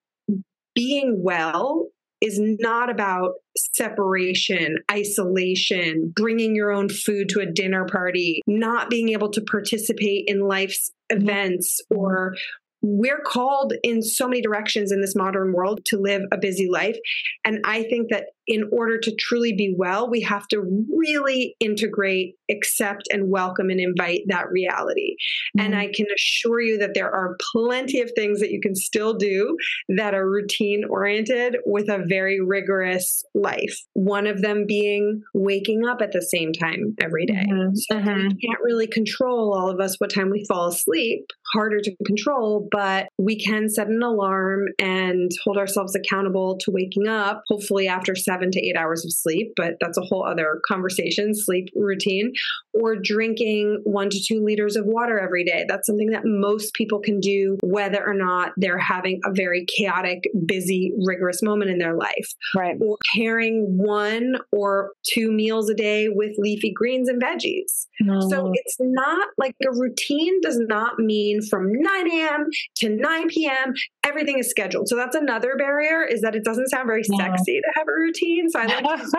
being 0.75 1.21
well 1.25 1.89
is 2.21 2.39
not 2.41 2.91
about 2.91 3.35
separation, 3.57 4.77
isolation, 4.91 6.13
bringing 6.15 6.55
your 6.55 6.73
own 6.73 6.89
food 6.89 7.29
to 7.31 7.41
a 7.41 7.47
dinner 7.47 7.87
party, 7.87 8.41
not 8.47 8.91
being 8.91 9.11
able 9.11 9.31
to 9.31 9.41
participate 9.43 10.25
in 10.27 10.41
life's 10.41 10.93
events 11.11 11.81
or 11.91 12.35
we're 12.83 13.23
called 13.27 13.73
in 13.83 14.03
so 14.03 14.29
many 14.29 14.41
directions 14.41 14.93
in 14.93 15.01
this 15.01 15.17
modern 15.17 15.53
world 15.53 15.81
to 15.87 15.99
live 15.99 16.23
a 16.31 16.39
busy 16.39 16.69
life. 16.71 16.97
And 17.45 17.61
I 17.65 17.83
think 17.83 18.11
that 18.11 18.27
in 18.47 18.69
order 18.73 18.99
to 18.99 19.15
truly 19.17 19.53
be 19.53 19.75
well, 19.77 20.09
we 20.09 20.21
have 20.21 20.47
to 20.49 20.61
really 20.97 21.57
integrate, 21.61 22.37
accept, 22.51 23.09
and 23.13 23.31
welcome 23.31 23.71
and 23.71 23.81
invite 23.81 24.23
that 24.29 24.51
reality. 24.51 25.17
Mm-hmm. 25.57 25.67
And 25.67 25.77
I 25.77 25.91
can 25.93 26.07
assure 26.15 26.61
you 26.61 26.79
that 26.79 26.95
there 26.95 27.11
are 27.11 27.37
plenty 27.53 28.01
of 28.01 28.11
things 28.15 28.41
that 28.41 28.51
you 28.51 28.61
can 28.61 28.75
still 28.75 29.15
do 29.15 29.57
that 29.89 30.15
are 30.15 30.29
routine 30.29 30.85
oriented 30.89 31.57
with 31.67 31.89
a 31.89 32.05
very 32.07 32.41
rigorous 32.41 33.25
life. 33.35 33.77
One 33.95 34.27
of 34.27 34.43
them 34.43 34.65
being 34.67 35.23
waking 35.35 35.87
up 35.87 36.01
at 36.01 36.13
the 36.13 36.23
same 36.23 36.53
time 36.53 36.95
every 37.01 37.27
day. 37.27 37.45
Mm-hmm. 37.49 37.75
So 37.75 37.97
mm-hmm. 37.97 38.29
we 38.29 38.47
can't 38.47 38.63
really 38.63 38.87
control 38.87 39.55
all 39.55 39.71
of 39.71 39.81
us 39.81 39.99
what 39.99 40.15
time 40.15 40.31
we 40.31 40.45
fall 40.47 40.69
asleep, 40.69 41.31
harder 41.53 41.81
to 41.81 41.97
control, 42.07 42.69
but 42.71 43.09
we 43.19 43.39
can 43.39 43.69
set 43.69 43.89
an 43.89 44.03
alarm 44.03 44.67
and 44.79 45.31
hold 45.43 45.59
ourselves 45.59 45.95
accountable 45.95 46.59
to 46.59 46.71
waking 46.71 47.09
up, 47.09 47.43
hopefully 47.49 47.89
after 47.89 48.15
seven 48.15 48.36
seven 48.37 48.51
to 48.51 48.61
eight 48.61 48.77
hours 48.77 49.05
of 49.05 49.13
sleep, 49.13 49.53
but 49.57 49.75
that's 49.81 49.99
a 49.99 50.03
whole 50.03 50.25
other 50.25 50.61
conversation, 50.67 51.35
sleep 51.35 51.69
routine, 51.75 52.33
or 52.75 52.97
drinking 52.97 53.81
one 53.85 54.11
to 54.11 54.19
two 54.27 54.43
liters 54.45 54.77
of 54.77 54.85
water 54.87 55.19
every 55.19 55.45
day. 55.45 55.65
That's 55.69 55.87
something 55.87 56.11
that 56.11 56.23
most 56.25 56.75
people 56.75 57.01
can 57.01 57.21
do, 57.21 57.57
whether 57.63 58.05
or 58.07 58.15
not 58.15 58.53
they're 58.57 58.79
having 58.79 59.21
a 59.25 59.33
very 59.33 59.65
chaotic, 59.79 60.25
busy, 60.47 60.93
rigorous 61.07 61.43
moment 61.43 61.71
in 61.71 61.79
their 61.79 61.97
life. 61.97 62.35
Right. 62.55 62.77
Or 62.81 62.99
pairing 63.15 63.77
one 63.77 64.37
or 64.53 64.91
two 65.15 65.33
meals 65.33 65.71
a 65.71 65.75
day 65.75 66.09
with 66.09 66.33
leafy 66.39 66.73
greens 66.73 67.09
and 67.09 67.23
veggies. 67.23 67.87
No. 68.01 68.21
So 68.29 68.51
it's 68.55 68.77
not 68.79 69.29
like 69.39 69.55
a 69.65 69.71
routine 69.73 70.41
does 70.43 70.59
not 70.59 70.99
mean 70.99 71.41
from 71.43 71.73
9 71.73 72.11
a.m. 72.11 72.47
to 72.77 72.89
9 72.91 73.29
p.m. 73.29 73.73
everything 74.05 74.39
is 74.39 74.51
scheduled. 74.51 74.89
So 74.89 74.97
that's 74.97 75.17
another 75.17 75.55
barrier 75.57 76.05
is 76.05 76.21
that 76.21 76.35
it 76.35 76.45
doesn't 76.45 76.69
sound 76.69 76.87
very 76.87 77.03
sexy 77.03 77.61
to 77.61 77.73
have 77.77 77.87
a 77.89 77.93
routine 77.93 78.26
routine. 78.27 78.51
So 78.51 78.61
I 78.61 78.67
like 78.67 79.01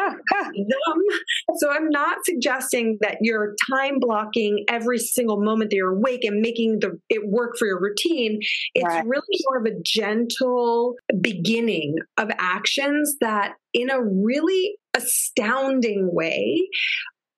them. 0.55 1.57
So 1.57 1.71
I'm 1.71 1.89
not 1.89 2.17
suggesting 2.25 2.97
that 3.01 3.17
you're 3.21 3.55
time 3.69 3.99
blocking 3.99 4.65
every 4.67 4.99
single 4.99 5.41
moment 5.41 5.71
that 5.71 5.77
you're 5.77 5.95
awake 5.95 6.23
and 6.23 6.41
making 6.41 6.79
the 6.79 6.99
it 7.09 7.27
work 7.27 7.57
for 7.57 7.67
your 7.67 7.79
routine. 7.79 8.39
It's 8.73 8.85
right. 8.85 9.05
really 9.05 9.39
more 9.49 9.59
of 9.59 9.65
a 9.65 9.79
gentle 9.83 10.95
beginning 11.21 11.95
of 12.17 12.29
actions 12.37 13.15
that 13.21 13.53
in 13.73 13.89
a 13.89 14.01
really 14.01 14.77
astounding 14.95 16.09
way 16.11 16.67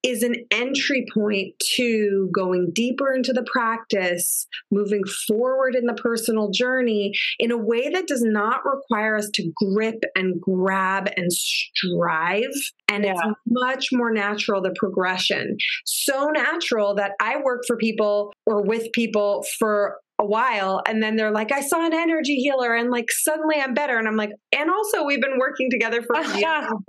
is 0.04 0.24
an 0.24 0.36
entry 0.52 1.06
point 1.14 1.54
to 1.76 2.30
going 2.34 2.72
deeper 2.74 3.14
into 3.14 3.34
the 3.34 3.46
practice, 3.52 4.48
moving 4.72 5.04
forward 5.28 5.76
in 5.76 5.86
the 5.86 5.94
personal 5.94 6.50
journey 6.52 7.14
in 7.38 7.52
a 7.52 7.58
way 7.58 7.90
that 7.90 8.08
does 8.08 8.24
not 8.24 8.62
require 8.66 9.18
us 9.18 9.30
to 9.34 9.52
grip 9.56 10.04
and 10.16 10.40
grab 10.40 11.10
and 11.18 11.32
strive. 11.32 12.46
And 12.88 13.04
yeah. 13.04 13.12
it's 13.12 13.22
much 13.48 13.88
more 13.92 14.12
natural, 14.12 14.62
the 14.62 14.74
progression. 14.78 15.58
So 15.86 16.30
natural 16.30 16.96
that 16.96 17.12
I 17.20 17.42
work 17.44 17.64
for 17.68 17.78
people 17.78 18.34
or 18.46 18.64
with 18.64 18.92
people 18.94 19.46
for 19.58 19.98
a 20.20 20.26
while 20.26 20.84
and 20.86 21.02
then 21.02 21.16
they're 21.16 21.32
like 21.32 21.52
i 21.52 21.62
saw 21.62 21.86
an 21.86 21.94
energy 21.94 22.36
healer 22.36 22.76
and 22.76 22.92
like 22.92 23.10
suddenly 23.10 23.56
i'm 23.56 23.74
better 23.74 23.98
and 23.98 24.06
i'm 24.06 24.18
like 24.18 24.32
and 24.60 24.70
also 24.70 25.04
we've 25.06 25.22
been 25.22 25.40
working 25.40 25.70
together 25.72 26.02
for 26.02 26.16
years 26.22 26.36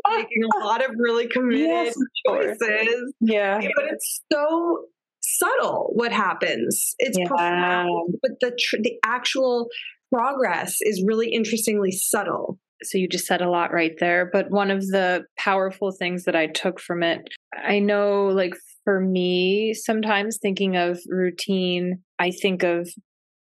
making 0.09 0.43
a 0.61 0.65
lot 0.65 0.85
of 0.85 0.91
really 0.99 1.29
committed 1.29 1.67
yes, 1.67 1.95
choices. 2.27 3.13
Yeah. 3.21 3.61
But 3.61 3.85
it's 3.93 4.23
so 4.33 4.85
subtle 5.23 5.91
what 5.95 6.13
happens. 6.13 6.95
It's 6.99 7.19
yeah. 7.19 7.29
profound 7.29 8.15
but 8.23 8.33
the 8.41 8.57
tr- 8.59 8.83
the 8.83 8.99
actual 9.05 9.69
progress 10.13 10.79
is 10.81 11.05
really 11.07 11.29
interestingly 11.31 11.93
subtle. 11.93 12.59
So 12.83 12.99
you 12.99 13.09
just 13.09 13.27
said 13.27 13.43
a 13.43 13.51
lot 13.51 13.73
right 13.73 13.95
there 14.01 14.29
but 14.33 14.51
one 14.51 14.71
of 14.71 14.81
the 14.87 15.25
powerful 15.39 15.93
things 15.93 16.25
that 16.25 16.35
i 16.35 16.47
took 16.47 16.81
from 16.81 17.03
it 17.03 17.29
i 17.55 17.79
know 17.79 18.29
like 18.29 18.55
for 18.85 19.01
me 19.01 19.75
sometimes 19.75 20.39
thinking 20.41 20.79
of 20.79 20.99
routine 21.07 22.01
i 22.19 22.31
think 22.31 22.63
of 22.63 22.89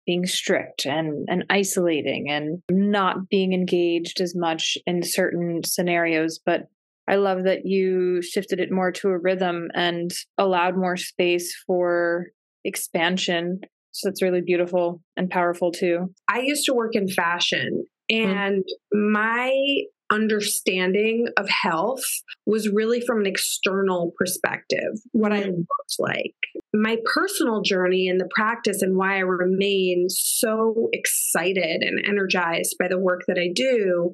being 0.06 0.24
strict 0.26 0.86
and, 0.86 1.26
and 1.28 1.44
isolating 1.50 2.30
and 2.30 2.62
not 2.70 3.28
being 3.28 3.52
engaged 3.52 4.20
as 4.20 4.34
much 4.34 4.78
in 4.86 5.02
certain 5.02 5.62
scenarios. 5.64 6.38
But 6.44 6.68
I 7.08 7.16
love 7.16 7.44
that 7.44 7.66
you 7.66 8.22
shifted 8.22 8.60
it 8.60 8.72
more 8.72 8.92
to 8.92 9.08
a 9.08 9.18
rhythm 9.18 9.68
and 9.74 10.10
allowed 10.38 10.76
more 10.76 10.96
space 10.96 11.54
for 11.66 12.26
expansion. 12.64 13.60
So 13.92 14.08
that's 14.08 14.22
really 14.22 14.42
beautiful 14.42 15.02
and 15.16 15.30
powerful 15.30 15.72
too. 15.72 16.12
I 16.28 16.40
used 16.40 16.66
to 16.66 16.74
work 16.74 16.94
in 16.94 17.08
fashion 17.08 17.84
mm-hmm. 18.10 18.30
and 18.30 18.64
mm-hmm. 18.64 19.12
my 19.12 19.82
understanding 20.10 21.26
of 21.36 21.48
health 21.48 22.04
was 22.44 22.68
really 22.68 23.00
from 23.00 23.20
an 23.20 23.26
external 23.26 24.12
perspective, 24.18 25.00
what 25.12 25.32
I 25.32 25.44
looked 25.44 25.96
like. 25.98 26.34
My 26.72 26.98
personal 27.14 27.62
journey 27.62 28.08
in 28.08 28.18
the 28.18 28.28
practice 28.34 28.82
and 28.82 28.96
why 28.96 29.16
I 29.16 29.20
remain 29.20 30.06
so 30.08 30.88
excited 30.92 31.82
and 31.82 32.06
energized 32.06 32.76
by 32.78 32.88
the 32.88 32.98
work 32.98 33.22
that 33.28 33.38
I 33.38 33.48
do 33.54 34.12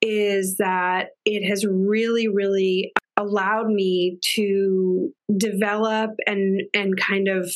is 0.00 0.56
that 0.58 1.08
it 1.24 1.48
has 1.48 1.64
really, 1.66 2.28
really 2.28 2.92
allowed 3.18 3.68
me 3.68 4.18
to 4.34 5.12
develop 5.36 6.10
and 6.26 6.62
and 6.72 6.96
kind 6.96 7.28
of 7.28 7.50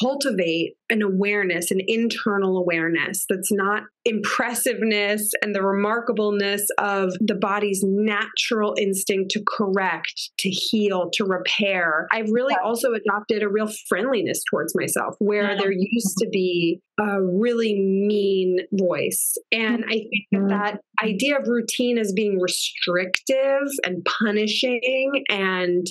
cultivate 0.00 0.76
an 0.94 1.02
awareness, 1.02 1.72
an 1.72 1.80
internal 1.88 2.56
awareness 2.56 3.26
that's 3.28 3.50
not 3.50 3.82
impressiveness 4.04 5.32
and 5.42 5.54
the 5.54 5.60
remarkableness 5.60 6.62
of 6.78 7.12
the 7.20 7.34
body's 7.34 7.82
natural 7.82 8.74
instinct 8.78 9.32
to 9.32 9.42
correct, 9.44 10.30
to 10.38 10.48
heal, 10.48 11.10
to 11.14 11.24
repair. 11.24 12.06
I've 12.12 12.30
really 12.30 12.54
also 12.62 12.92
adopted 12.92 13.42
a 13.42 13.48
real 13.48 13.68
friendliness 13.88 14.42
towards 14.48 14.72
myself 14.76 15.16
where 15.18 15.58
there 15.58 15.72
used 15.72 16.16
to 16.18 16.28
be 16.30 16.80
a 17.00 17.20
really 17.20 17.74
mean 17.74 18.58
voice. 18.72 19.34
And 19.50 19.84
I 19.86 19.94
think 19.94 20.10
that, 20.30 20.38
mm-hmm. 20.38 20.48
that 20.48 20.80
idea 21.02 21.38
of 21.38 21.48
routine 21.48 21.98
as 21.98 22.12
being 22.12 22.38
restrictive 22.38 23.66
and 23.84 24.04
punishing 24.04 25.24
and 25.28 25.84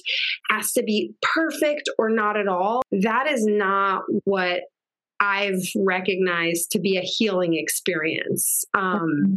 has 0.49 0.71
to 0.73 0.83
be 0.83 1.13
perfect 1.21 1.89
or 1.97 2.09
not 2.09 2.37
at 2.37 2.47
all, 2.47 2.83
that 2.91 3.27
is 3.27 3.45
not 3.45 4.03
what 4.23 4.61
I've 5.23 5.63
recognized 5.77 6.71
to 6.71 6.79
be 6.79 6.97
a 6.97 7.01
healing 7.01 7.53
experience. 7.55 8.65
Um, 8.73 9.35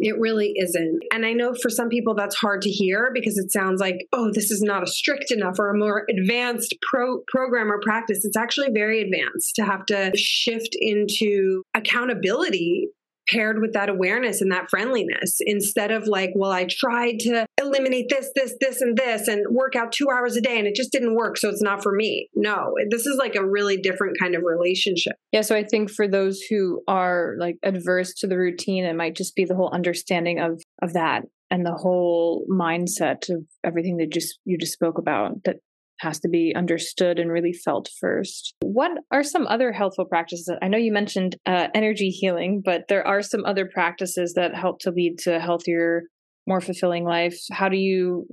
it 0.00 0.18
really 0.18 0.54
isn't. 0.56 1.04
And 1.12 1.24
I 1.24 1.32
know 1.32 1.54
for 1.54 1.70
some 1.70 1.88
people 1.88 2.14
that's 2.16 2.34
hard 2.34 2.62
to 2.62 2.70
hear 2.70 3.12
because 3.14 3.38
it 3.38 3.52
sounds 3.52 3.80
like, 3.80 4.08
oh, 4.12 4.32
this 4.32 4.50
is 4.50 4.60
not 4.60 4.82
a 4.82 4.86
strict 4.88 5.30
enough 5.30 5.56
or 5.60 5.70
a 5.70 5.78
more 5.78 6.04
advanced 6.10 6.74
pro- 6.90 7.20
program 7.28 7.70
or 7.70 7.80
practice. 7.80 8.24
It's 8.24 8.36
actually 8.36 8.70
very 8.74 9.00
advanced 9.00 9.54
to 9.56 9.64
have 9.64 9.86
to 9.86 10.10
shift 10.16 10.76
into 10.80 11.62
accountability 11.74 12.88
paired 13.28 13.60
with 13.60 13.72
that 13.74 13.88
awareness 13.88 14.40
and 14.40 14.50
that 14.50 14.68
friendliness 14.68 15.36
instead 15.40 15.92
of 15.92 16.08
like, 16.08 16.30
well, 16.34 16.50
I 16.50 16.66
tried 16.68 17.20
to 17.20 17.46
eliminate 17.62 18.06
this, 18.08 18.30
this, 18.34 18.54
this, 18.60 18.80
and 18.80 18.96
this 18.96 19.28
and 19.28 19.44
work 19.50 19.76
out 19.76 19.92
two 19.92 20.08
hours 20.10 20.36
a 20.36 20.40
day 20.40 20.58
and 20.58 20.66
it 20.66 20.74
just 20.74 20.92
didn't 20.92 21.16
work. 21.16 21.38
So 21.38 21.48
it's 21.48 21.62
not 21.62 21.82
for 21.82 21.92
me. 21.92 22.28
No, 22.34 22.74
this 22.90 23.06
is 23.06 23.16
like 23.16 23.34
a 23.34 23.44
really 23.44 23.76
different 23.76 24.16
kind 24.20 24.34
of 24.34 24.42
relationship. 24.44 25.14
Yeah. 25.32 25.42
So 25.42 25.56
I 25.56 25.64
think 25.64 25.90
for 25.90 26.08
those 26.08 26.40
who 26.42 26.82
are 26.88 27.34
like 27.38 27.56
adverse 27.62 28.14
to 28.14 28.26
the 28.26 28.36
routine, 28.36 28.84
it 28.84 28.96
might 28.96 29.16
just 29.16 29.34
be 29.34 29.44
the 29.44 29.54
whole 29.54 29.70
understanding 29.72 30.40
of, 30.40 30.62
of 30.82 30.92
that 30.94 31.22
and 31.50 31.66
the 31.66 31.74
whole 31.74 32.46
mindset 32.50 33.28
of 33.28 33.44
everything 33.62 33.98
that 33.98 34.10
just 34.10 34.38
you 34.44 34.56
just 34.58 34.72
spoke 34.72 34.98
about 34.98 35.44
that 35.44 35.56
has 36.00 36.18
to 36.20 36.28
be 36.28 36.52
understood 36.56 37.18
and 37.18 37.30
really 37.30 37.52
felt 37.52 37.88
first. 38.00 38.54
What 38.62 38.90
are 39.12 39.22
some 39.22 39.46
other 39.46 39.70
helpful 39.70 40.04
practices? 40.04 40.50
I 40.60 40.68
know 40.68 40.78
you 40.78 40.92
mentioned 40.92 41.36
uh, 41.46 41.68
energy 41.74 42.08
healing, 42.08 42.62
but 42.64 42.82
there 42.88 43.06
are 43.06 43.22
some 43.22 43.44
other 43.44 43.68
practices 43.72 44.34
that 44.34 44.54
help 44.54 44.80
to 44.80 44.90
lead 44.90 45.18
to 45.20 45.38
healthier, 45.38 46.04
more 46.46 46.60
fulfilling 46.60 47.04
life. 47.04 47.38
How 47.50 47.68
do 47.68 47.76
you 47.76 48.26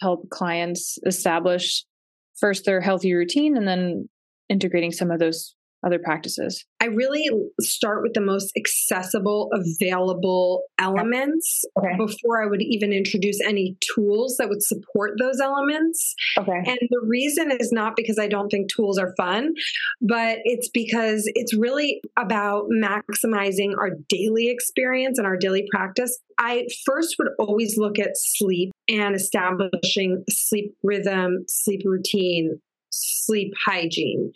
help 0.00 0.28
clients 0.30 0.98
establish 1.06 1.84
first 2.36 2.64
their 2.64 2.80
healthy 2.80 3.14
routine 3.14 3.56
and 3.56 3.66
then 3.66 4.08
integrating 4.48 4.92
some 4.92 5.10
of 5.10 5.18
those 5.18 5.54
other 5.84 5.98
practices? 5.98 6.64
I 6.80 6.86
really 6.86 7.30
start 7.60 8.02
with 8.02 8.14
the 8.14 8.20
most 8.20 8.52
accessible, 8.56 9.50
available 9.52 10.62
elements 10.78 11.64
okay. 11.78 11.96
before 11.96 12.42
I 12.42 12.46
would 12.46 12.62
even 12.62 12.92
introduce 12.92 13.40
any 13.40 13.76
tools 13.94 14.36
that 14.38 14.48
would 14.48 14.62
support 14.62 15.12
those 15.18 15.40
elements. 15.40 16.14
Okay. 16.38 16.62
And 16.66 16.78
the 16.90 17.00
reason 17.06 17.50
is 17.58 17.72
not 17.72 17.94
because 17.96 18.18
I 18.18 18.28
don't 18.28 18.48
think 18.48 18.72
tools 18.72 18.98
are 18.98 19.14
fun, 19.16 19.54
but 20.00 20.38
it's 20.44 20.68
because 20.68 21.30
it's 21.34 21.56
really 21.56 22.00
about 22.18 22.64
maximizing 22.70 23.76
our 23.78 23.90
daily 24.08 24.48
experience 24.48 25.18
and 25.18 25.26
our 25.26 25.36
daily 25.36 25.66
practice. 25.70 26.18
I 26.38 26.66
first 26.84 27.16
would 27.18 27.28
always 27.38 27.78
look 27.78 27.98
at 27.98 28.10
sleep 28.14 28.72
and 28.88 29.14
establishing 29.14 30.24
sleep 30.28 30.74
rhythm, 30.82 31.44
sleep 31.48 31.82
routine, 31.84 32.60
sleep 32.94 33.52
hygiene. 33.64 34.32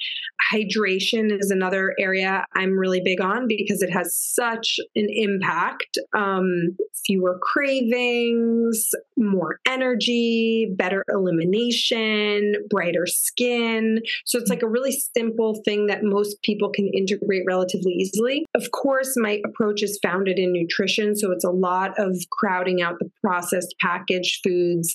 Hydration 0.53 1.37
is 1.39 1.51
another 1.51 1.95
area 1.99 2.45
I'm 2.55 2.79
really 2.79 3.01
big 3.05 3.21
on 3.21 3.47
because 3.49 3.83
it 3.83 3.91
has 3.91 4.17
such 4.17 4.77
an 4.95 5.09
impact. 5.11 5.99
Um, 6.17 6.77
fewer 7.07 7.39
cravings, 7.41 8.89
more 9.17 9.61
energy, 9.67 10.75
better 10.77 11.05
elimination, 11.09 12.55
brighter 12.69 13.07
skin. 13.07 14.01
So 14.25 14.39
it's 14.39 14.51
like 14.51 14.63
a 14.63 14.69
really 14.69 14.93
simple 15.17 15.61
thing 15.65 15.87
that 15.87 16.03
most 16.03 16.43
people 16.43 16.71
can 16.71 16.89
integrate 16.89 17.45
relatively 17.47 17.93
easily. 17.93 18.45
Of 18.55 18.71
course, 18.73 19.15
my 19.17 19.41
approach 19.45 19.83
is 19.83 19.99
founded 20.03 20.39
in 20.39 20.53
nutrition. 20.53 21.17
So 21.17 21.33
it's 21.33 21.45
a 21.45 21.51
lot 21.51 21.93
of 21.99 22.17
crowding 22.31 22.83
out 22.83 22.99
the 22.99 23.11
processed 23.23 23.75
packaged 23.81 24.41
foods 24.45 24.95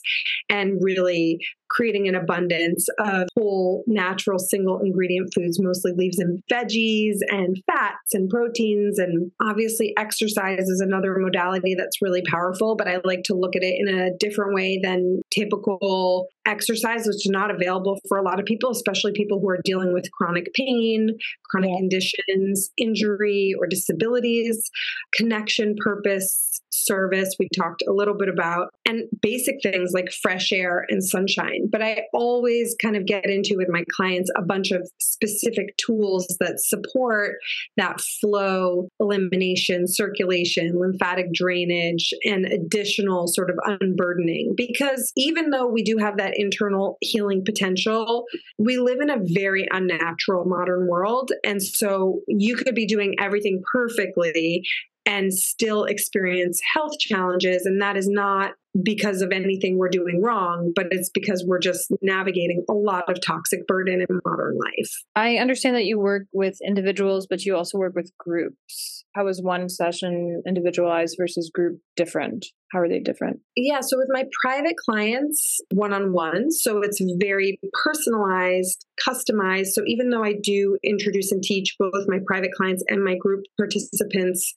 and 0.49 0.77
really 0.81 1.39
creating 1.73 2.07
an 2.07 2.15
abundance 2.15 2.87
of 2.99 3.27
whole, 3.37 3.83
natural, 3.87 4.39
single 4.39 4.79
ingredient 4.79 5.33
foods, 5.33 5.59
mostly 5.61 5.91
leaves 5.95 6.19
and 6.19 6.41
veggies 6.51 7.17
and 7.29 7.57
fats 7.65 8.13
and 8.13 8.29
proteins. 8.29 8.99
And 8.99 9.31
obviously, 9.41 9.93
exercise 9.97 10.69
is 10.69 10.81
another 10.81 11.15
modality 11.17 11.75
that's 11.75 12.01
really 12.01 12.21
powerful, 12.29 12.75
but 12.75 12.87
I 12.87 12.99
like 13.03 13.23
to 13.25 13.35
look 13.35 13.55
at 13.55 13.63
it 13.63 13.75
in 13.77 13.87
a 13.87 14.15
different 14.19 14.53
way 14.53 14.79
than 14.81 15.21
typical 15.31 16.27
exercise, 16.45 17.05
which 17.05 17.25
is 17.25 17.29
not 17.29 17.51
available 17.51 17.99
for 18.07 18.17
a 18.17 18.23
lot 18.23 18.39
of 18.39 18.45
people, 18.45 18.69
especially 18.71 19.11
people 19.13 19.39
who 19.39 19.49
are 19.49 19.61
dealing 19.63 19.93
with 19.93 20.11
chronic 20.11 20.53
pain, 20.53 21.17
chronic 21.49 21.71
yeah. 21.71 21.77
conditions, 21.77 22.71
injury, 22.77 23.53
or 23.59 23.67
disabilities, 23.67 24.69
connection, 25.13 25.75
purpose, 25.77 26.61
service. 26.71 27.35
We 27.39 27.47
talked 27.55 27.83
a 27.87 27.93
little 27.93 28.15
bit 28.15 28.29
about, 28.29 28.69
and 28.85 29.03
basic 29.21 29.55
things 29.61 29.91
like 29.93 30.11
fresh 30.11 30.51
air 30.51 30.85
and 30.89 31.03
sunshine. 31.03 31.69
But 31.71 31.81
I 31.81 32.03
always 32.13 32.75
kind 32.81 32.95
of 32.95 33.05
get 33.05 33.25
into 33.25 33.57
with 33.57 33.69
my 33.69 33.83
clients 33.95 34.31
a 34.35 34.41
bunch 34.41 34.71
of 34.71 34.89
specific 34.99 35.77
tools 35.77 36.27
that 36.39 36.59
support 36.59 37.35
that 37.77 38.01
flow, 38.01 38.89
elimination, 38.99 39.87
circulation, 39.87 40.79
lymphatic 40.79 41.31
drainage, 41.33 42.13
and 42.25 42.45
additional 42.45 43.27
sort 43.27 43.49
of 43.49 43.57
unburdening. 43.65 44.53
Because 44.55 45.11
even 45.15 45.51
though 45.51 45.67
we 45.67 45.83
do 45.83 45.97
have 45.97 46.17
that 46.17 46.32
internal 46.35 46.97
healing 47.01 47.43
potential, 47.45 48.25
we 48.57 48.77
live 48.77 48.99
in 49.01 49.09
a 49.09 49.19
very 49.21 49.67
unnatural 49.71 50.45
modern 50.45 50.87
world. 50.87 51.31
And 51.43 51.61
so 51.61 52.21
you 52.27 52.55
could 52.55 52.75
be 52.75 52.85
doing 52.85 53.15
everything 53.19 53.63
perfectly 53.71 54.63
and 55.05 55.33
still 55.33 55.83
experience 55.83 56.61
health 56.73 56.97
challenges. 56.99 57.65
And 57.65 57.81
that 57.81 57.97
is 57.97 58.07
not 58.07 58.51
because 58.81 59.21
of 59.21 59.31
anything 59.31 59.77
we're 59.77 59.89
doing 59.89 60.21
wrong, 60.21 60.71
but 60.75 60.87
it's 60.91 61.09
because 61.13 61.43
we're 61.45 61.59
just 61.59 61.91
navigating 62.01 62.63
a 62.69 62.73
lot 62.73 63.09
of 63.09 63.21
toxic 63.21 63.67
burden 63.67 64.01
in 64.01 64.19
modern 64.25 64.57
life. 64.57 64.91
I 65.15 65.37
understand 65.37 65.75
that 65.75 65.85
you 65.85 65.99
work 65.99 66.23
with 66.31 66.57
individuals, 66.65 67.27
but 67.29 67.45
you 67.45 67.55
also 67.55 67.77
work 67.77 67.93
with 67.95 68.11
groups. 68.17 69.02
How 69.15 69.27
is 69.27 69.41
one 69.41 69.69
session 69.69 70.41
individualized 70.47 71.15
versus 71.19 71.51
group 71.53 71.79
different? 71.95 72.45
How 72.71 72.79
are 72.79 72.89
they 72.89 72.99
different? 72.99 73.39
Yeah, 73.55 73.81
so 73.81 73.97
with 73.97 74.07
my 74.09 74.23
private 74.41 74.75
clients, 74.83 75.59
one 75.71 75.93
on 75.93 76.13
one, 76.13 76.51
so 76.51 76.81
it's 76.81 76.99
very 77.19 77.59
personalized, 77.83 78.85
customized. 79.07 79.67
So 79.67 79.83
even 79.85 80.09
though 80.09 80.23
I 80.23 80.33
do 80.41 80.77
introduce 80.83 81.31
and 81.31 81.43
teach 81.43 81.75
both 81.77 82.07
my 82.07 82.17
private 82.25 82.51
clients 82.57 82.83
and 82.87 83.03
my 83.03 83.15
group 83.15 83.43
participants 83.57 84.53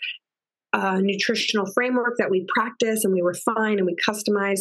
nutritional 1.00 1.66
framework 1.72 2.14
that 2.18 2.30
we 2.30 2.46
practice 2.54 3.04
and 3.04 3.12
we 3.12 3.22
refine 3.22 3.78
and 3.78 3.86
we 3.86 3.96
customize. 3.96 4.60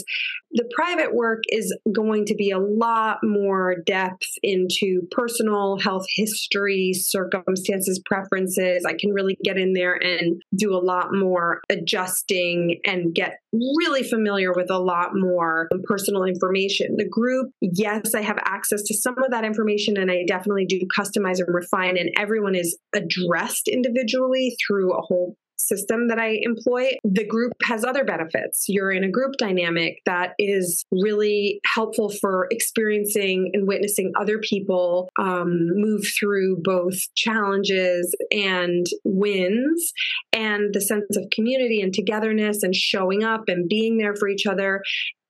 The 0.52 0.70
private 0.74 1.14
work 1.14 1.44
is 1.50 1.76
going 1.92 2.26
to 2.26 2.36
be 2.36 2.52
a 2.52 2.60
lot 2.60 3.18
more 3.24 3.76
depth 3.86 4.28
into 4.42 5.02
personal 5.12 5.78
health 5.80 6.06
history, 6.16 6.94
circumstances, 6.94 8.02
preferences. 8.06 8.86
I 8.86 8.94
can 8.98 9.12
really 9.12 9.38
get 9.44 9.58
in 9.58 9.74
there 9.74 9.96
and 9.96 10.42
do 10.56 10.74
a 10.74 10.80
lot 10.80 11.08
more 11.12 11.62
adjusting 11.70 12.80
and 12.86 13.14
get 13.14 13.40
really 13.52 14.04
familiar 14.04 14.54
with 14.54 14.70
a 14.70 14.80
lot 14.80 15.10
more 15.14 15.68
personal 15.84 16.24
information. 16.24 16.96
The 16.98 17.08
group, 17.08 17.52
yes, 17.62 18.16
I 18.16 18.22
have 18.22 18.40
access 18.46 18.84
to 18.84 18.94
some 18.94 19.18
of 19.18 19.32
that 19.32 19.44
information 19.44 19.98
and 19.98 20.10
I 20.10 20.24
definitely 20.26 20.66
do 20.66 20.80
customize 20.98 21.40
and 21.40 21.54
refine, 21.54 21.98
and 21.98 22.12
everyone 22.18 22.56
is 22.56 22.78
addressed 22.94 23.68
individually 23.68 24.56
through 24.66 24.94
a 24.94 25.02
whole 25.02 25.36
system 25.68 26.08
that 26.08 26.20
I 26.20 26.40
employ, 26.42 26.92
the 27.04 27.26
group 27.26 27.54
has 27.64 27.84
other 27.84 28.04
benefits. 28.04 28.66
You're 28.68 28.92
in 28.92 29.04
a 29.04 29.12
group 29.12 29.36
dynamic 29.38 30.00
that 30.06 30.34
is 30.40 30.86
really 30.92 31.60
helpful 31.76 32.10
for 32.10 32.48
experiencing 32.52 33.52
and 33.54 33.68
witnessing 33.68 34.12
other 34.20 34.40
people 34.40 35.10
um, 35.20 35.68
move 35.76 36.04
through 36.20 36.58
both 36.64 36.96
challenges 37.16 38.16
and 38.32 38.86
wins, 39.04 39.94
and 40.34 40.74
the 40.74 40.82
sense 40.82 41.18
of 41.18 41.24
community 41.32 41.82
and 41.82 41.94
togetherness 41.94 42.64
and 42.64 42.76
showing 42.76 43.24
up 43.24 43.44
and 43.48 43.68
being 43.68 43.98
there 43.98 44.16
for 44.16 44.28
each 44.28 44.46
other. 44.46 44.82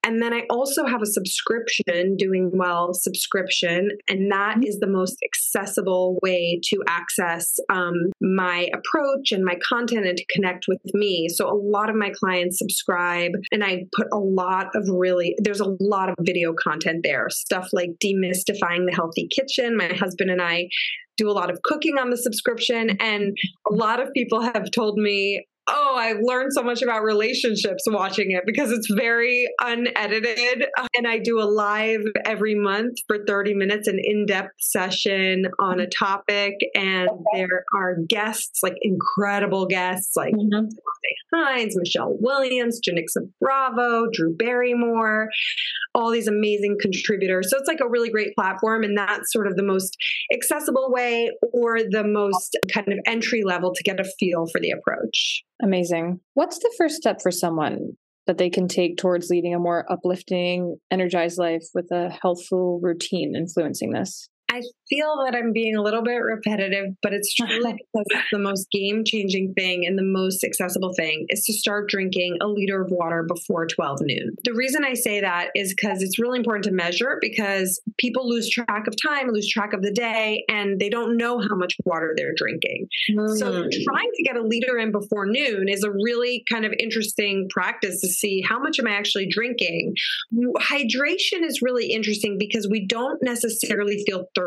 And 0.06 0.22
then 0.22 0.34
I 0.34 0.44
also 0.50 0.86
have 0.86 1.02
a 1.02 1.08
subscription, 1.08 2.16
Doing 2.16 2.52
Well 2.54 2.94
subscription, 2.94 3.90
and 4.08 4.32
that 4.32 4.58
is 4.64 4.80
the 4.80 4.88
most 4.88 5.18
accessible 5.26 6.20
way 6.22 6.62
to 6.70 6.84
access 6.88 7.56
um, 7.70 8.12
my 8.22 8.70
approach 8.74 9.32
and 9.32 9.44
my 9.44 9.56
content 9.68 10.06
and 10.06 10.18
to 10.18 10.26
connect 10.34 10.66
with 10.68 10.80
me. 10.94 11.28
So 11.28 11.50
a 11.50 11.58
lot 11.58 11.90
of 11.90 11.96
my 11.96 12.12
clients 12.12 12.60
subscribe, 12.60 13.32
and 13.52 13.64
I 13.64 13.86
put 13.96 14.08
a 14.14 14.20
lot 14.20 14.68
of 14.76 14.88
really, 14.88 15.36
there's 15.40 15.60
a 15.60 15.76
lot 15.80 16.10
of 16.10 16.16
video 16.22 16.54
content 16.54 17.02
there, 17.04 17.28
stuff 17.30 17.70
like 17.74 17.90
demystifying 18.04 18.86
the 18.86 18.94
healthy 18.94 19.28
kitchen. 19.28 19.76
My 19.76 19.88
husband 19.88 20.30
and 20.30 20.42
I 20.42 20.70
do 21.18 21.30
a 21.30 21.34
lot 21.34 21.50
of 21.50 21.62
cooking 21.64 21.98
on 21.98 22.10
the 22.10 22.18
subscription. 22.18 22.98
And 23.00 23.36
a 23.70 23.74
lot 23.74 24.00
of 24.00 24.14
people 24.14 24.42
have 24.42 24.70
told 24.72 24.98
me, 24.98 25.48
oh, 25.68 25.96
I 25.98 26.14
learned 26.22 26.54
so 26.54 26.64
much 26.64 26.82
about 26.82 27.04
relationships 27.04 27.84
watching 27.88 28.32
it 28.32 28.44
because 28.46 28.72
it's 28.72 28.92
very 28.92 29.48
unedited. 29.62 30.66
And 30.96 31.08
I 31.08 31.20
do 31.20 31.40
a 31.40 31.46
live 31.46 32.02
every 32.26 32.56
month 32.56 33.00
for 33.08 33.20
30 33.26 33.56
minutes, 33.56 33.88
an 33.88 34.00
in 34.02 34.26
depth 34.26 34.54
session 34.60 35.46
on 35.60 35.80
a 35.80 35.88
topic. 35.88 36.56
And 36.76 37.10
there 37.34 37.66
are 37.76 37.98
guests, 38.08 38.62
like 38.62 38.76
incredible 38.82 39.66
guests, 39.66 40.16
like 40.16 40.34
mm-hmm. 40.34 40.68
Hines, 41.36 41.76
Michelle 41.78 42.16
Williams, 42.20 42.80
Janicza 42.88 43.28
Bravo, 43.40 44.08
Drew 44.12 44.36
Barrymore, 44.36 45.30
all 45.94 46.12
these 46.12 46.28
amazing 46.28 46.78
contributors. 46.82 47.50
So 47.50 47.58
it's 47.58 47.68
like 47.68 47.80
a 47.82 47.90
really 47.90 48.10
great 48.10 48.34
platform. 48.36 48.84
And 48.84 48.98
that's 48.98 49.32
sort 49.32 49.48
of 49.48 49.56
the 49.56 49.64
most 49.64 49.96
accessible 50.34 50.92
way 50.92 51.32
or 51.54 51.80
the 51.90 52.04
most 52.04 52.58
kind 52.72 52.88
of 52.88 53.00
entry 53.06 53.44
level 53.44 53.74
to 53.74 53.84
get 53.84 54.00
a 54.00 54.06
feel 54.20 54.46
for 54.52 54.60
the 54.62 54.72
approach. 54.72 55.44
Amazing. 55.62 56.20
What's 56.34 56.60
the 56.60 56.74
first 56.78 56.96
step 56.96 57.22
for 57.22 57.32
someone 57.32 57.92
that 58.28 58.38
they 58.38 58.50
can 58.50 58.68
take 58.68 58.98
towards 58.98 59.30
leading 59.30 59.54
a 59.54 59.60
more 59.60 59.86
uplifting, 59.92 60.78
energized 60.90 61.38
life 61.38 61.66
with 61.74 61.92
a 61.92 62.10
healthful 62.10 62.80
routine 62.82 63.36
influencing 63.36 63.92
this? 63.92 64.30
I 64.52 64.62
feel 64.90 65.24
that 65.26 65.36
I'm 65.36 65.54
being 65.54 65.76
a 65.76 65.82
little 65.82 66.02
bit 66.02 66.18
repetitive, 66.18 66.96
but 67.02 67.14
it's 67.14 67.34
truly 67.36 67.74
because 67.74 68.06
it's 68.10 68.30
the 68.32 68.40
most 68.40 68.70
game 68.72 69.04
changing 69.06 69.54
thing 69.54 69.86
and 69.86 69.98
the 69.98 70.04
most 70.04 70.44
accessible 70.44 70.94
thing 70.94 71.26
is 71.30 71.44
to 71.46 71.54
start 71.54 71.90
drinking 71.90 72.38
a 72.42 72.48
liter 72.48 72.82
of 72.82 72.92
water 72.92 73.24
before 73.28 73.68
12 73.68 74.00
noon. 74.04 74.36
The 74.44 74.54
reason 74.54 74.84
I 74.86 74.94
say 74.94 75.22
that 75.22 75.50
is 75.56 75.74
because 75.74 76.02
it's 76.02 76.20
really 76.20 76.38
important 76.38 76.66
to 76.66 76.72
measure 76.72 77.18
because 77.22 77.82
people 77.98 78.30
lose 78.30 78.50
track 78.50 78.88
of 78.88 78.94
time, 79.06 79.30
lose 79.30 79.50
track 79.50 79.74
of 79.74 79.82
the 79.82 79.92
day, 79.92 80.46
and 80.50 80.80
they 80.80 80.90
don't 80.90 81.18
know 81.18 81.40
how 81.40 81.56
much 81.56 81.76
water 81.86 82.14
they're 82.16 82.34
drinking. 82.36 82.88
Mm. 83.12 83.38
So 83.38 83.52
trying 83.52 84.12
to 84.16 84.24
get 84.24 84.38
a 84.38 84.42
liter 84.42 84.78
in 84.78 84.92
before 84.92 85.26
noon 85.26 85.68
is 85.68 85.84
a 85.84 85.92
really 85.92 86.44
kind 86.52 86.66
of 86.66 86.74
interesting 86.80 87.48
practice 87.50 88.00
to 88.02 88.08
see 88.08 88.42
how 88.48 88.60
much 88.60 88.80
am 88.80 88.88
I 88.88 88.92
actually 88.92 89.28
drinking. 89.28 89.94
Hydration 90.60 91.44
is 91.44 91.62
really 91.62 91.88
interesting 91.88 92.38
because 92.40 92.68
we 92.70 92.86
don't 92.86 93.22
necessarily 93.22 94.04
feel 94.06 94.26
thirsty 94.36 94.45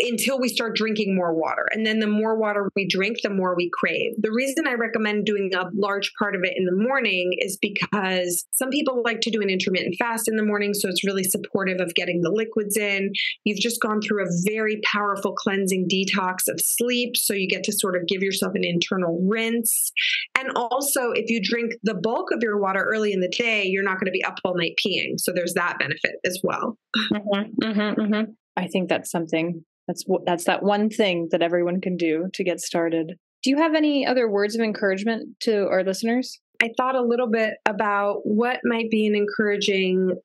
until 0.00 0.40
we 0.40 0.48
start 0.48 0.76
drinking 0.76 1.14
more 1.14 1.34
water. 1.34 1.66
And 1.72 1.84
then 1.84 2.00
the 2.00 2.06
more 2.06 2.38
water 2.38 2.70
we 2.74 2.86
drink, 2.88 3.18
the 3.22 3.30
more 3.30 3.54
we 3.56 3.70
crave. 3.72 4.12
The 4.18 4.32
reason 4.32 4.66
I 4.66 4.74
recommend 4.74 5.26
doing 5.26 5.50
a 5.54 5.64
large 5.74 6.12
part 6.18 6.34
of 6.34 6.42
it 6.44 6.54
in 6.56 6.64
the 6.64 6.76
morning 6.76 7.32
is 7.38 7.58
because 7.60 8.46
some 8.52 8.70
people 8.70 9.02
like 9.04 9.20
to 9.22 9.30
do 9.30 9.42
an 9.42 9.50
intermittent 9.50 9.96
fast 9.98 10.28
in 10.28 10.36
the 10.36 10.44
morning. 10.44 10.74
So 10.74 10.88
it's 10.88 11.04
really 11.04 11.24
supportive 11.24 11.80
of 11.80 11.94
getting 11.94 12.22
the 12.22 12.30
liquids 12.30 12.76
in. 12.76 13.12
You've 13.44 13.60
just 13.60 13.80
gone 13.80 14.00
through 14.00 14.24
a 14.24 14.30
very 14.46 14.80
powerful 14.84 15.32
cleansing 15.32 15.88
detox 15.88 16.48
of 16.48 16.60
sleep. 16.60 17.16
So 17.16 17.34
you 17.34 17.48
get 17.48 17.64
to 17.64 17.72
sort 17.72 17.96
of 17.96 18.06
give 18.06 18.22
yourself 18.22 18.52
an 18.54 18.64
internal 18.64 19.18
rinse. 19.28 19.92
And 20.38 20.50
also, 20.56 21.10
if 21.12 21.30
you 21.30 21.40
drink 21.42 21.72
the 21.82 21.94
bulk 21.94 22.30
of 22.32 22.40
your 22.42 22.60
water 22.60 22.84
early 22.88 23.12
in 23.12 23.20
the 23.20 23.28
day, 23.28 23.64
you're 23.64 23.82
not 23.82 23.98
going 23.98 24.06
to 24.06 24.12
be 24.12 24.24
up 24.24 24.38
all 24.44 24.56
night 24.56 24.74
peeing. 24.84 25.18
So 25.18 25.32
there's 25.32 25.54
that 25.54 25.78
benefit 25.78 26.16
as 26.24 26.40
well. 26.42 26.78
Mm-hmm, 26.96 27.64
mm-hmm, 27.64 28.00
mm-hmm. 28.00 28.30
I 28.58 28.66
think 28.66 28.88
that's 28.88 29.10
something 29.10 29.64
that's 29.86 30.04
that's 30.26 30.44
that 30.44 30.62
one 30.62 30.90
thing 30.90 31.28
that 31.30 31.42
everyone 31.42 31.80
can 31.80 31.96
do 31.96 32.28
to 32.34 32.44
get 32.44 32.60
started. 32.60 33.14
Do 33.42 33.50
you 33.50 33.56
have 33.58 33.74
any 33.74 34.04
other 34.04 34.28
words 34.28 34.54
of 34.54 34.60
encouragement 34.60 35.40
to 35.40 35.68
our 35.68 35.84
listeners? 35.84 36.38
I 36.60 36.70
thought 36.76 36.96
a 36.96 37.02
little 37.02 37.28
bit 37.30 37.54
about 37.66 38.20
what 38.24 38.60
might 38.64 38.90
be 38.90 39.06
an 39.06 39.14
encouraging 39.14 40.18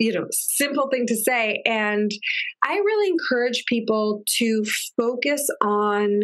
you 0.00 0.12
know 0.12 0.26
simple 0.32 0.88
thing 0.90 1.06
to 1.06 1.16
say 1.16 1.62
and 1.64 2.10
i 2.64 2.74
really 2.74 3.10
encourage 3.10 3.64
people 3.68 4.24
to 4.26 4.64
focus 4.96 5.48
on 5.60 6.20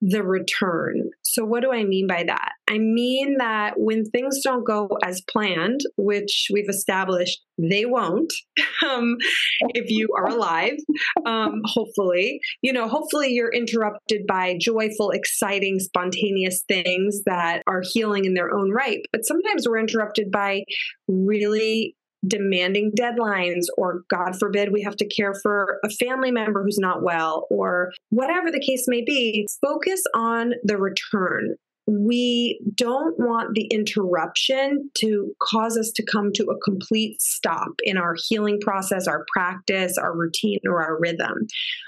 the 0.00 0.22
return. 0.22 1.10
So, 1.22 1.44
what 1.44 1.62
do 1.62 1.72
I 1.72 1.84
mean 1.84 2.06
by 2.06 2.24
that? 2.26 2.52
I 2.68 2.78
mean 2.78 3.36
that 3.38 3.74
when 3.76 4.04
things 4.04 4.40
don't 4.42 4.64
go 4.64 4.88
as 5.04 5.20
planned, 5.22 5.80
which 5.96 6.48
we've 6.52 6.68
established 6.68 7.40
they 7.58 7.84
won't, 7.84 8.32
um, 8.88 9.16
if 9.74 9.90
you 9.90 10.08
are 10.16 10.28
alive, 10.28 10.76
um, 11.26 11.60
hopefully, 11.64 12.40
you 12.62 12.72
know, 12.72 12.88
hopefully 12.88 13.28
you're 13.30 13.52
interrupted 13.52 14.26
by 14.26 14.56
joyful, 14.60 15.10
exciting, 15.10 15.80
spontaneous 15.80 16.62
things 16.68 17.22
that 17.26 17.62
are 17.66 17.82
healing 17.82 18.24
in 18.24 18.34
their 18.34 18.54
own 18.54 18.70
right. 18.70 19.00
But 19.12 19.26
sometimes 19.26 19.66
we're 19.66 19.78
interrupted 19.78 20.30
by 20.30 20.62
really 21.08 21.96
demanding 22.26 22.92
deadlines, 22.98 23.66
or 23.76 24.02
God 24.08 24.36
forbid, 24.38 24.72
we 24.72 24.82
have 24.82 24.96
to 24.96 25.08
care 25.08 25.34
for 25.42 25.78
a 25.84 25.90
family 25.90 26.30
member 26.30 26.62
who's 26.62 26.78
not 26.78 27.02
well, 27.02 27.46
or 27.50 27.92
whatever 28.10 28.50
the 28.50 28.60
case 28.60 28.84
may 28.88 29.02
be, 29.04 29.46
focus 29.62 30.02
on 30.14 30.52
the 30.64 30.76
return. 30.76 31.56
We 31.88 32.60
don't 32.74 33.18
want 33.18 33.54
the 33.54 33.64
interruption 33.68 34.90
to 34.92 35.34
cause 35.40 35.78
us 35.78 35.90
to 35.92 36.04
come 36.04 36.32
to 36.34 36.44
a 36.44 36.60
complete 36.60 37.22
stop 37.22 37.70
in 37.82 37.96
our 37.96 38.14
healing 38.28 38.60
process, 38.60 39.08
our 39.08 39.24
practice, 39.32 39.96
our 39.96 40.14
routine, 40.14 40.60
or 40.66 40.82
our 40.82 41.00
rhythm. 41.00 41.46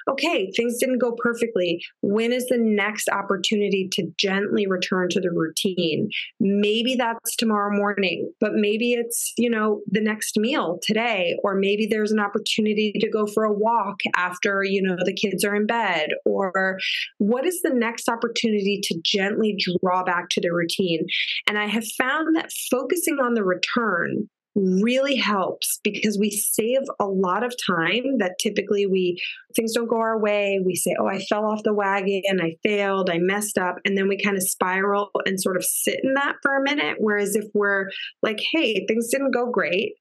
Okay, 0.08 0.50
things 0.56 0.78
didn't 0.78 1.00
go 1.00 1.12
perfectly. 1.22 1.84
When 2.00 2.32
is 2.32 2.46
the 2.46 2.56
next 2.56 3.10
opportunity 3.10 3.90
to 3.92 4.10
gently 4.16 4.66
return 4.66 5.10
to 5.10 5.20
the 5.20 5.30
routine? 5.30 6.08
Maybe 6.40 6.94
that's 6.94 7.36
tomorrow 7.36 7.76
morning, 7.76 8.32
but 8.40 8.52
maybe 8.54 8.94
it's, 8.94 9.34
you 9.36 9.50
know, 9.50 9.82
the 9.86 10.00
next 10.00 10.38
meal 10.38 10.78
today, 10.82 11.36
or 11.44 11.56
maybe 11.56 11.86
there's 11.86 12.10
an 12.10 12.20
opportunity 12.20 12.94
to 12.98 13.10
go 13.10 13.26
for 13.26 13.44
a 13.44 13.52
walk 13.52 14.00
after, 14.16 14.64
you 14.64 14.80
know, 14.80 14.96
the 15.04 15.12
kids 15.12 15.44
are 15.44 15.54
in 15.54 15.66
bed, 15.66 16.08
or 16.24 16.78
what 17.18 17.44
is 17.44 17.60
the 17.60 17.74
next 17.74 18.08
opportunity 18.08 18.80
to 18.82 18.98
gently 19.04 19.58
draw 19.58 19.89
draw 19.90 20.04
back 20.04 20.28
to 20.30 20.40
the 20.40 20.52
routine. 20.52 21.06
And 21.46 21.58
I 21.58 21.66
have 21.66 21.86
found 21.98 22.36
that 22.36 22.50
focusing 22.70 23.18
on 23.22 23.34
the 23.34 23.44
return 23.44 24.28
really 24.56 25.14
helps 25.14 25.78
because 25.84 26.18
we 26.18 26.30
save 26.30 26.80
a 26.98 27.06
lot 27.06 27.44
of 27.44 27.54
time 27.64 28.18
that 28.18 28.34
typically 28.40 28.84
we 28.84 29.16
things 29.54 29.72
don't 29.72 29.88
go 29.88 29.98
our 29.98 30.20
way. 30.20 30.60
We 30.64 30.74
say 30.74 30.96
oh 30.98 31.06
i 31.06 31.20
fell 31.20 31.46
off 31.46 31.62
the 31.62 31.72
wagon. 31.72 32.40
I 32.42 32.56
failed. 32.64 33.10
I 33.10 33.18
messed 33.18 33.58
up. 33.58 33.76
And 33.84 33.96
then 33.96 34.08
we 34.08 34.20
kind 34.20 34.36
of 34.36 34.42
spiral 34.42 35.10
and 35.24 35.40
sort 35.40 35.56
of 35.56 35.64
sit 35.64 36.00
in 36.02 36.14
that 36.14 36.34
for 36.42 36.56
a 36.56 36.62
minute. 36.62 36.96
Whereas 36.98 37.36
if 37.36 37.44
we're 37.54 37.90
like 38.22 38.40
hey 38.52 38.84
things 38.86 39.08
didn't 39.08 39.32
go 39.32 39.50
great 39.50 39.94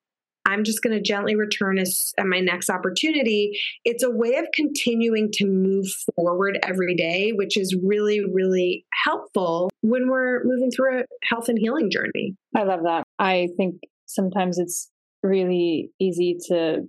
I'm 0.50 0.64
just 0.64 0.82
going 0.82 0.96
to 0.96 1.02
gently 1.02 1.36
return 1.36 1.78
as, 1.78 2.12
at 2.18 2.26
my 2.26 2.40
next 2.40 2.70
opportunity. 2.70 3.60
It's 3.86 4.04
a 4.04 4.10
way 4.10 4.36
of 4.36 4.46
continuing 4.54 5.30
to 5.34 5.46
move 5.46 5.86
forward 6.16 6.60
every 6.64 6.96
day, 6.96 7.32
which 7.32 7.58
is 7.58 7.78
really, 7.84 8.22
really 8.34 8.86
helpful 9.06 9.70
when 9.82 10.10
we're 10.10 10.44
moving 10.44 10.72
through 10.72 11.02
a 11.02 11.04
health 11.24 11.50
and 11.50 11.60
healing 11.60 11.92
journey. 11.92 12.36
I 12.56 12.64
love 12.64 12.82
that. 12.84 13.04
I 13.20 13.50
think 13.58 13.76
sometimes 14.06 14.58
it's 14.58 14.90
really 15.22 15.92
easy 16.00 16.38
to 16.48 16.82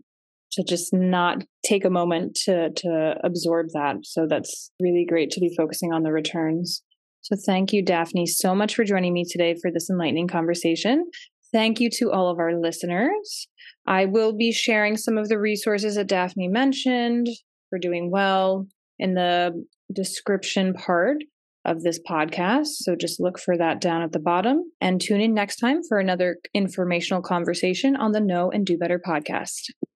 to 0.53 0.65
just 0.65 0.93
not 0.93 1.45
take 1.65 1.85
a 1.85 1.91
moment 1.91 2.35
to 2.45 2.71
to 2.71 3.15
absorb 3.23 3.67
that. 3.75 3.97
So 4.03 4.27
that's 4.29 4.71
really 4.81 5.07
great 5.09 5.31
to 5.33 5.41
be 5.41 5.55
focusing 5.57 5.93
on 5.93 6.03
the 6.03 6.13
returns. 6.13 6.83
So 7.23 7.37
thank 7.37 7.73
you, 7.73 7.85
Daphne, 7.85 8.27
so 8.27 8.55
much 8.55 8.75
for 8.75 8.83
joining 8.83 9.13
me 9.13 9.25
today 9.29 9.55
for 9.61 9.71
this 9.71 9.91
enlightening 9.91 10.27
conversation. 10.27 11.05
Thank 11.53 11.81
you 11.81 11.91
to 11.95 12.13
all 12.13 12.29
of 12.29 12.39
our 12.39 12.55
listeners. 12.55 13.49
I 13.87 14.07
will 14.07 14.37
be 14.37 14.53
sharing 14.53 14.97
some 14.97 15.19
of 15.19 15.29
the 15.29 15.39
resources 15.39 15.97
that 15.97 16.07
Daphne 16.07 16.49
mentioned 16.49 17.29
for 17.69 17.79
doing 17.79 18.11
well 18.11 18.67
in 18.99 19.15
the 19.15 19.65
description 19.93 20.75
part 20.75 21.17
of 21.65 21.83
this 21.83 21.99
podcast. 22.09 22.69
So 22.77 22.97
just 22.97 23.21
look 23.21 23.39
for 23.39 23.57
that 23.57 23.81
down 23.81 24.03
at 24.03 24.13
the 24.13 24.19
bottom 24.19 24.63
and 24.81 25.01
tune 25.01 25.21
in 25.21 25.35
next 25.35 25.57
time 25.57 25.81
for 25.87 25.99
another 25.99 26.39
informational 26.55 27.23
conversation 27.23 27.97
on 27.97 28.13
the 28.13 28.21
Know 28.21 28.51
and 28.51 28.65
Do 28.65 28.79
Better 28.79 28.99
podcast. 28.99 29.71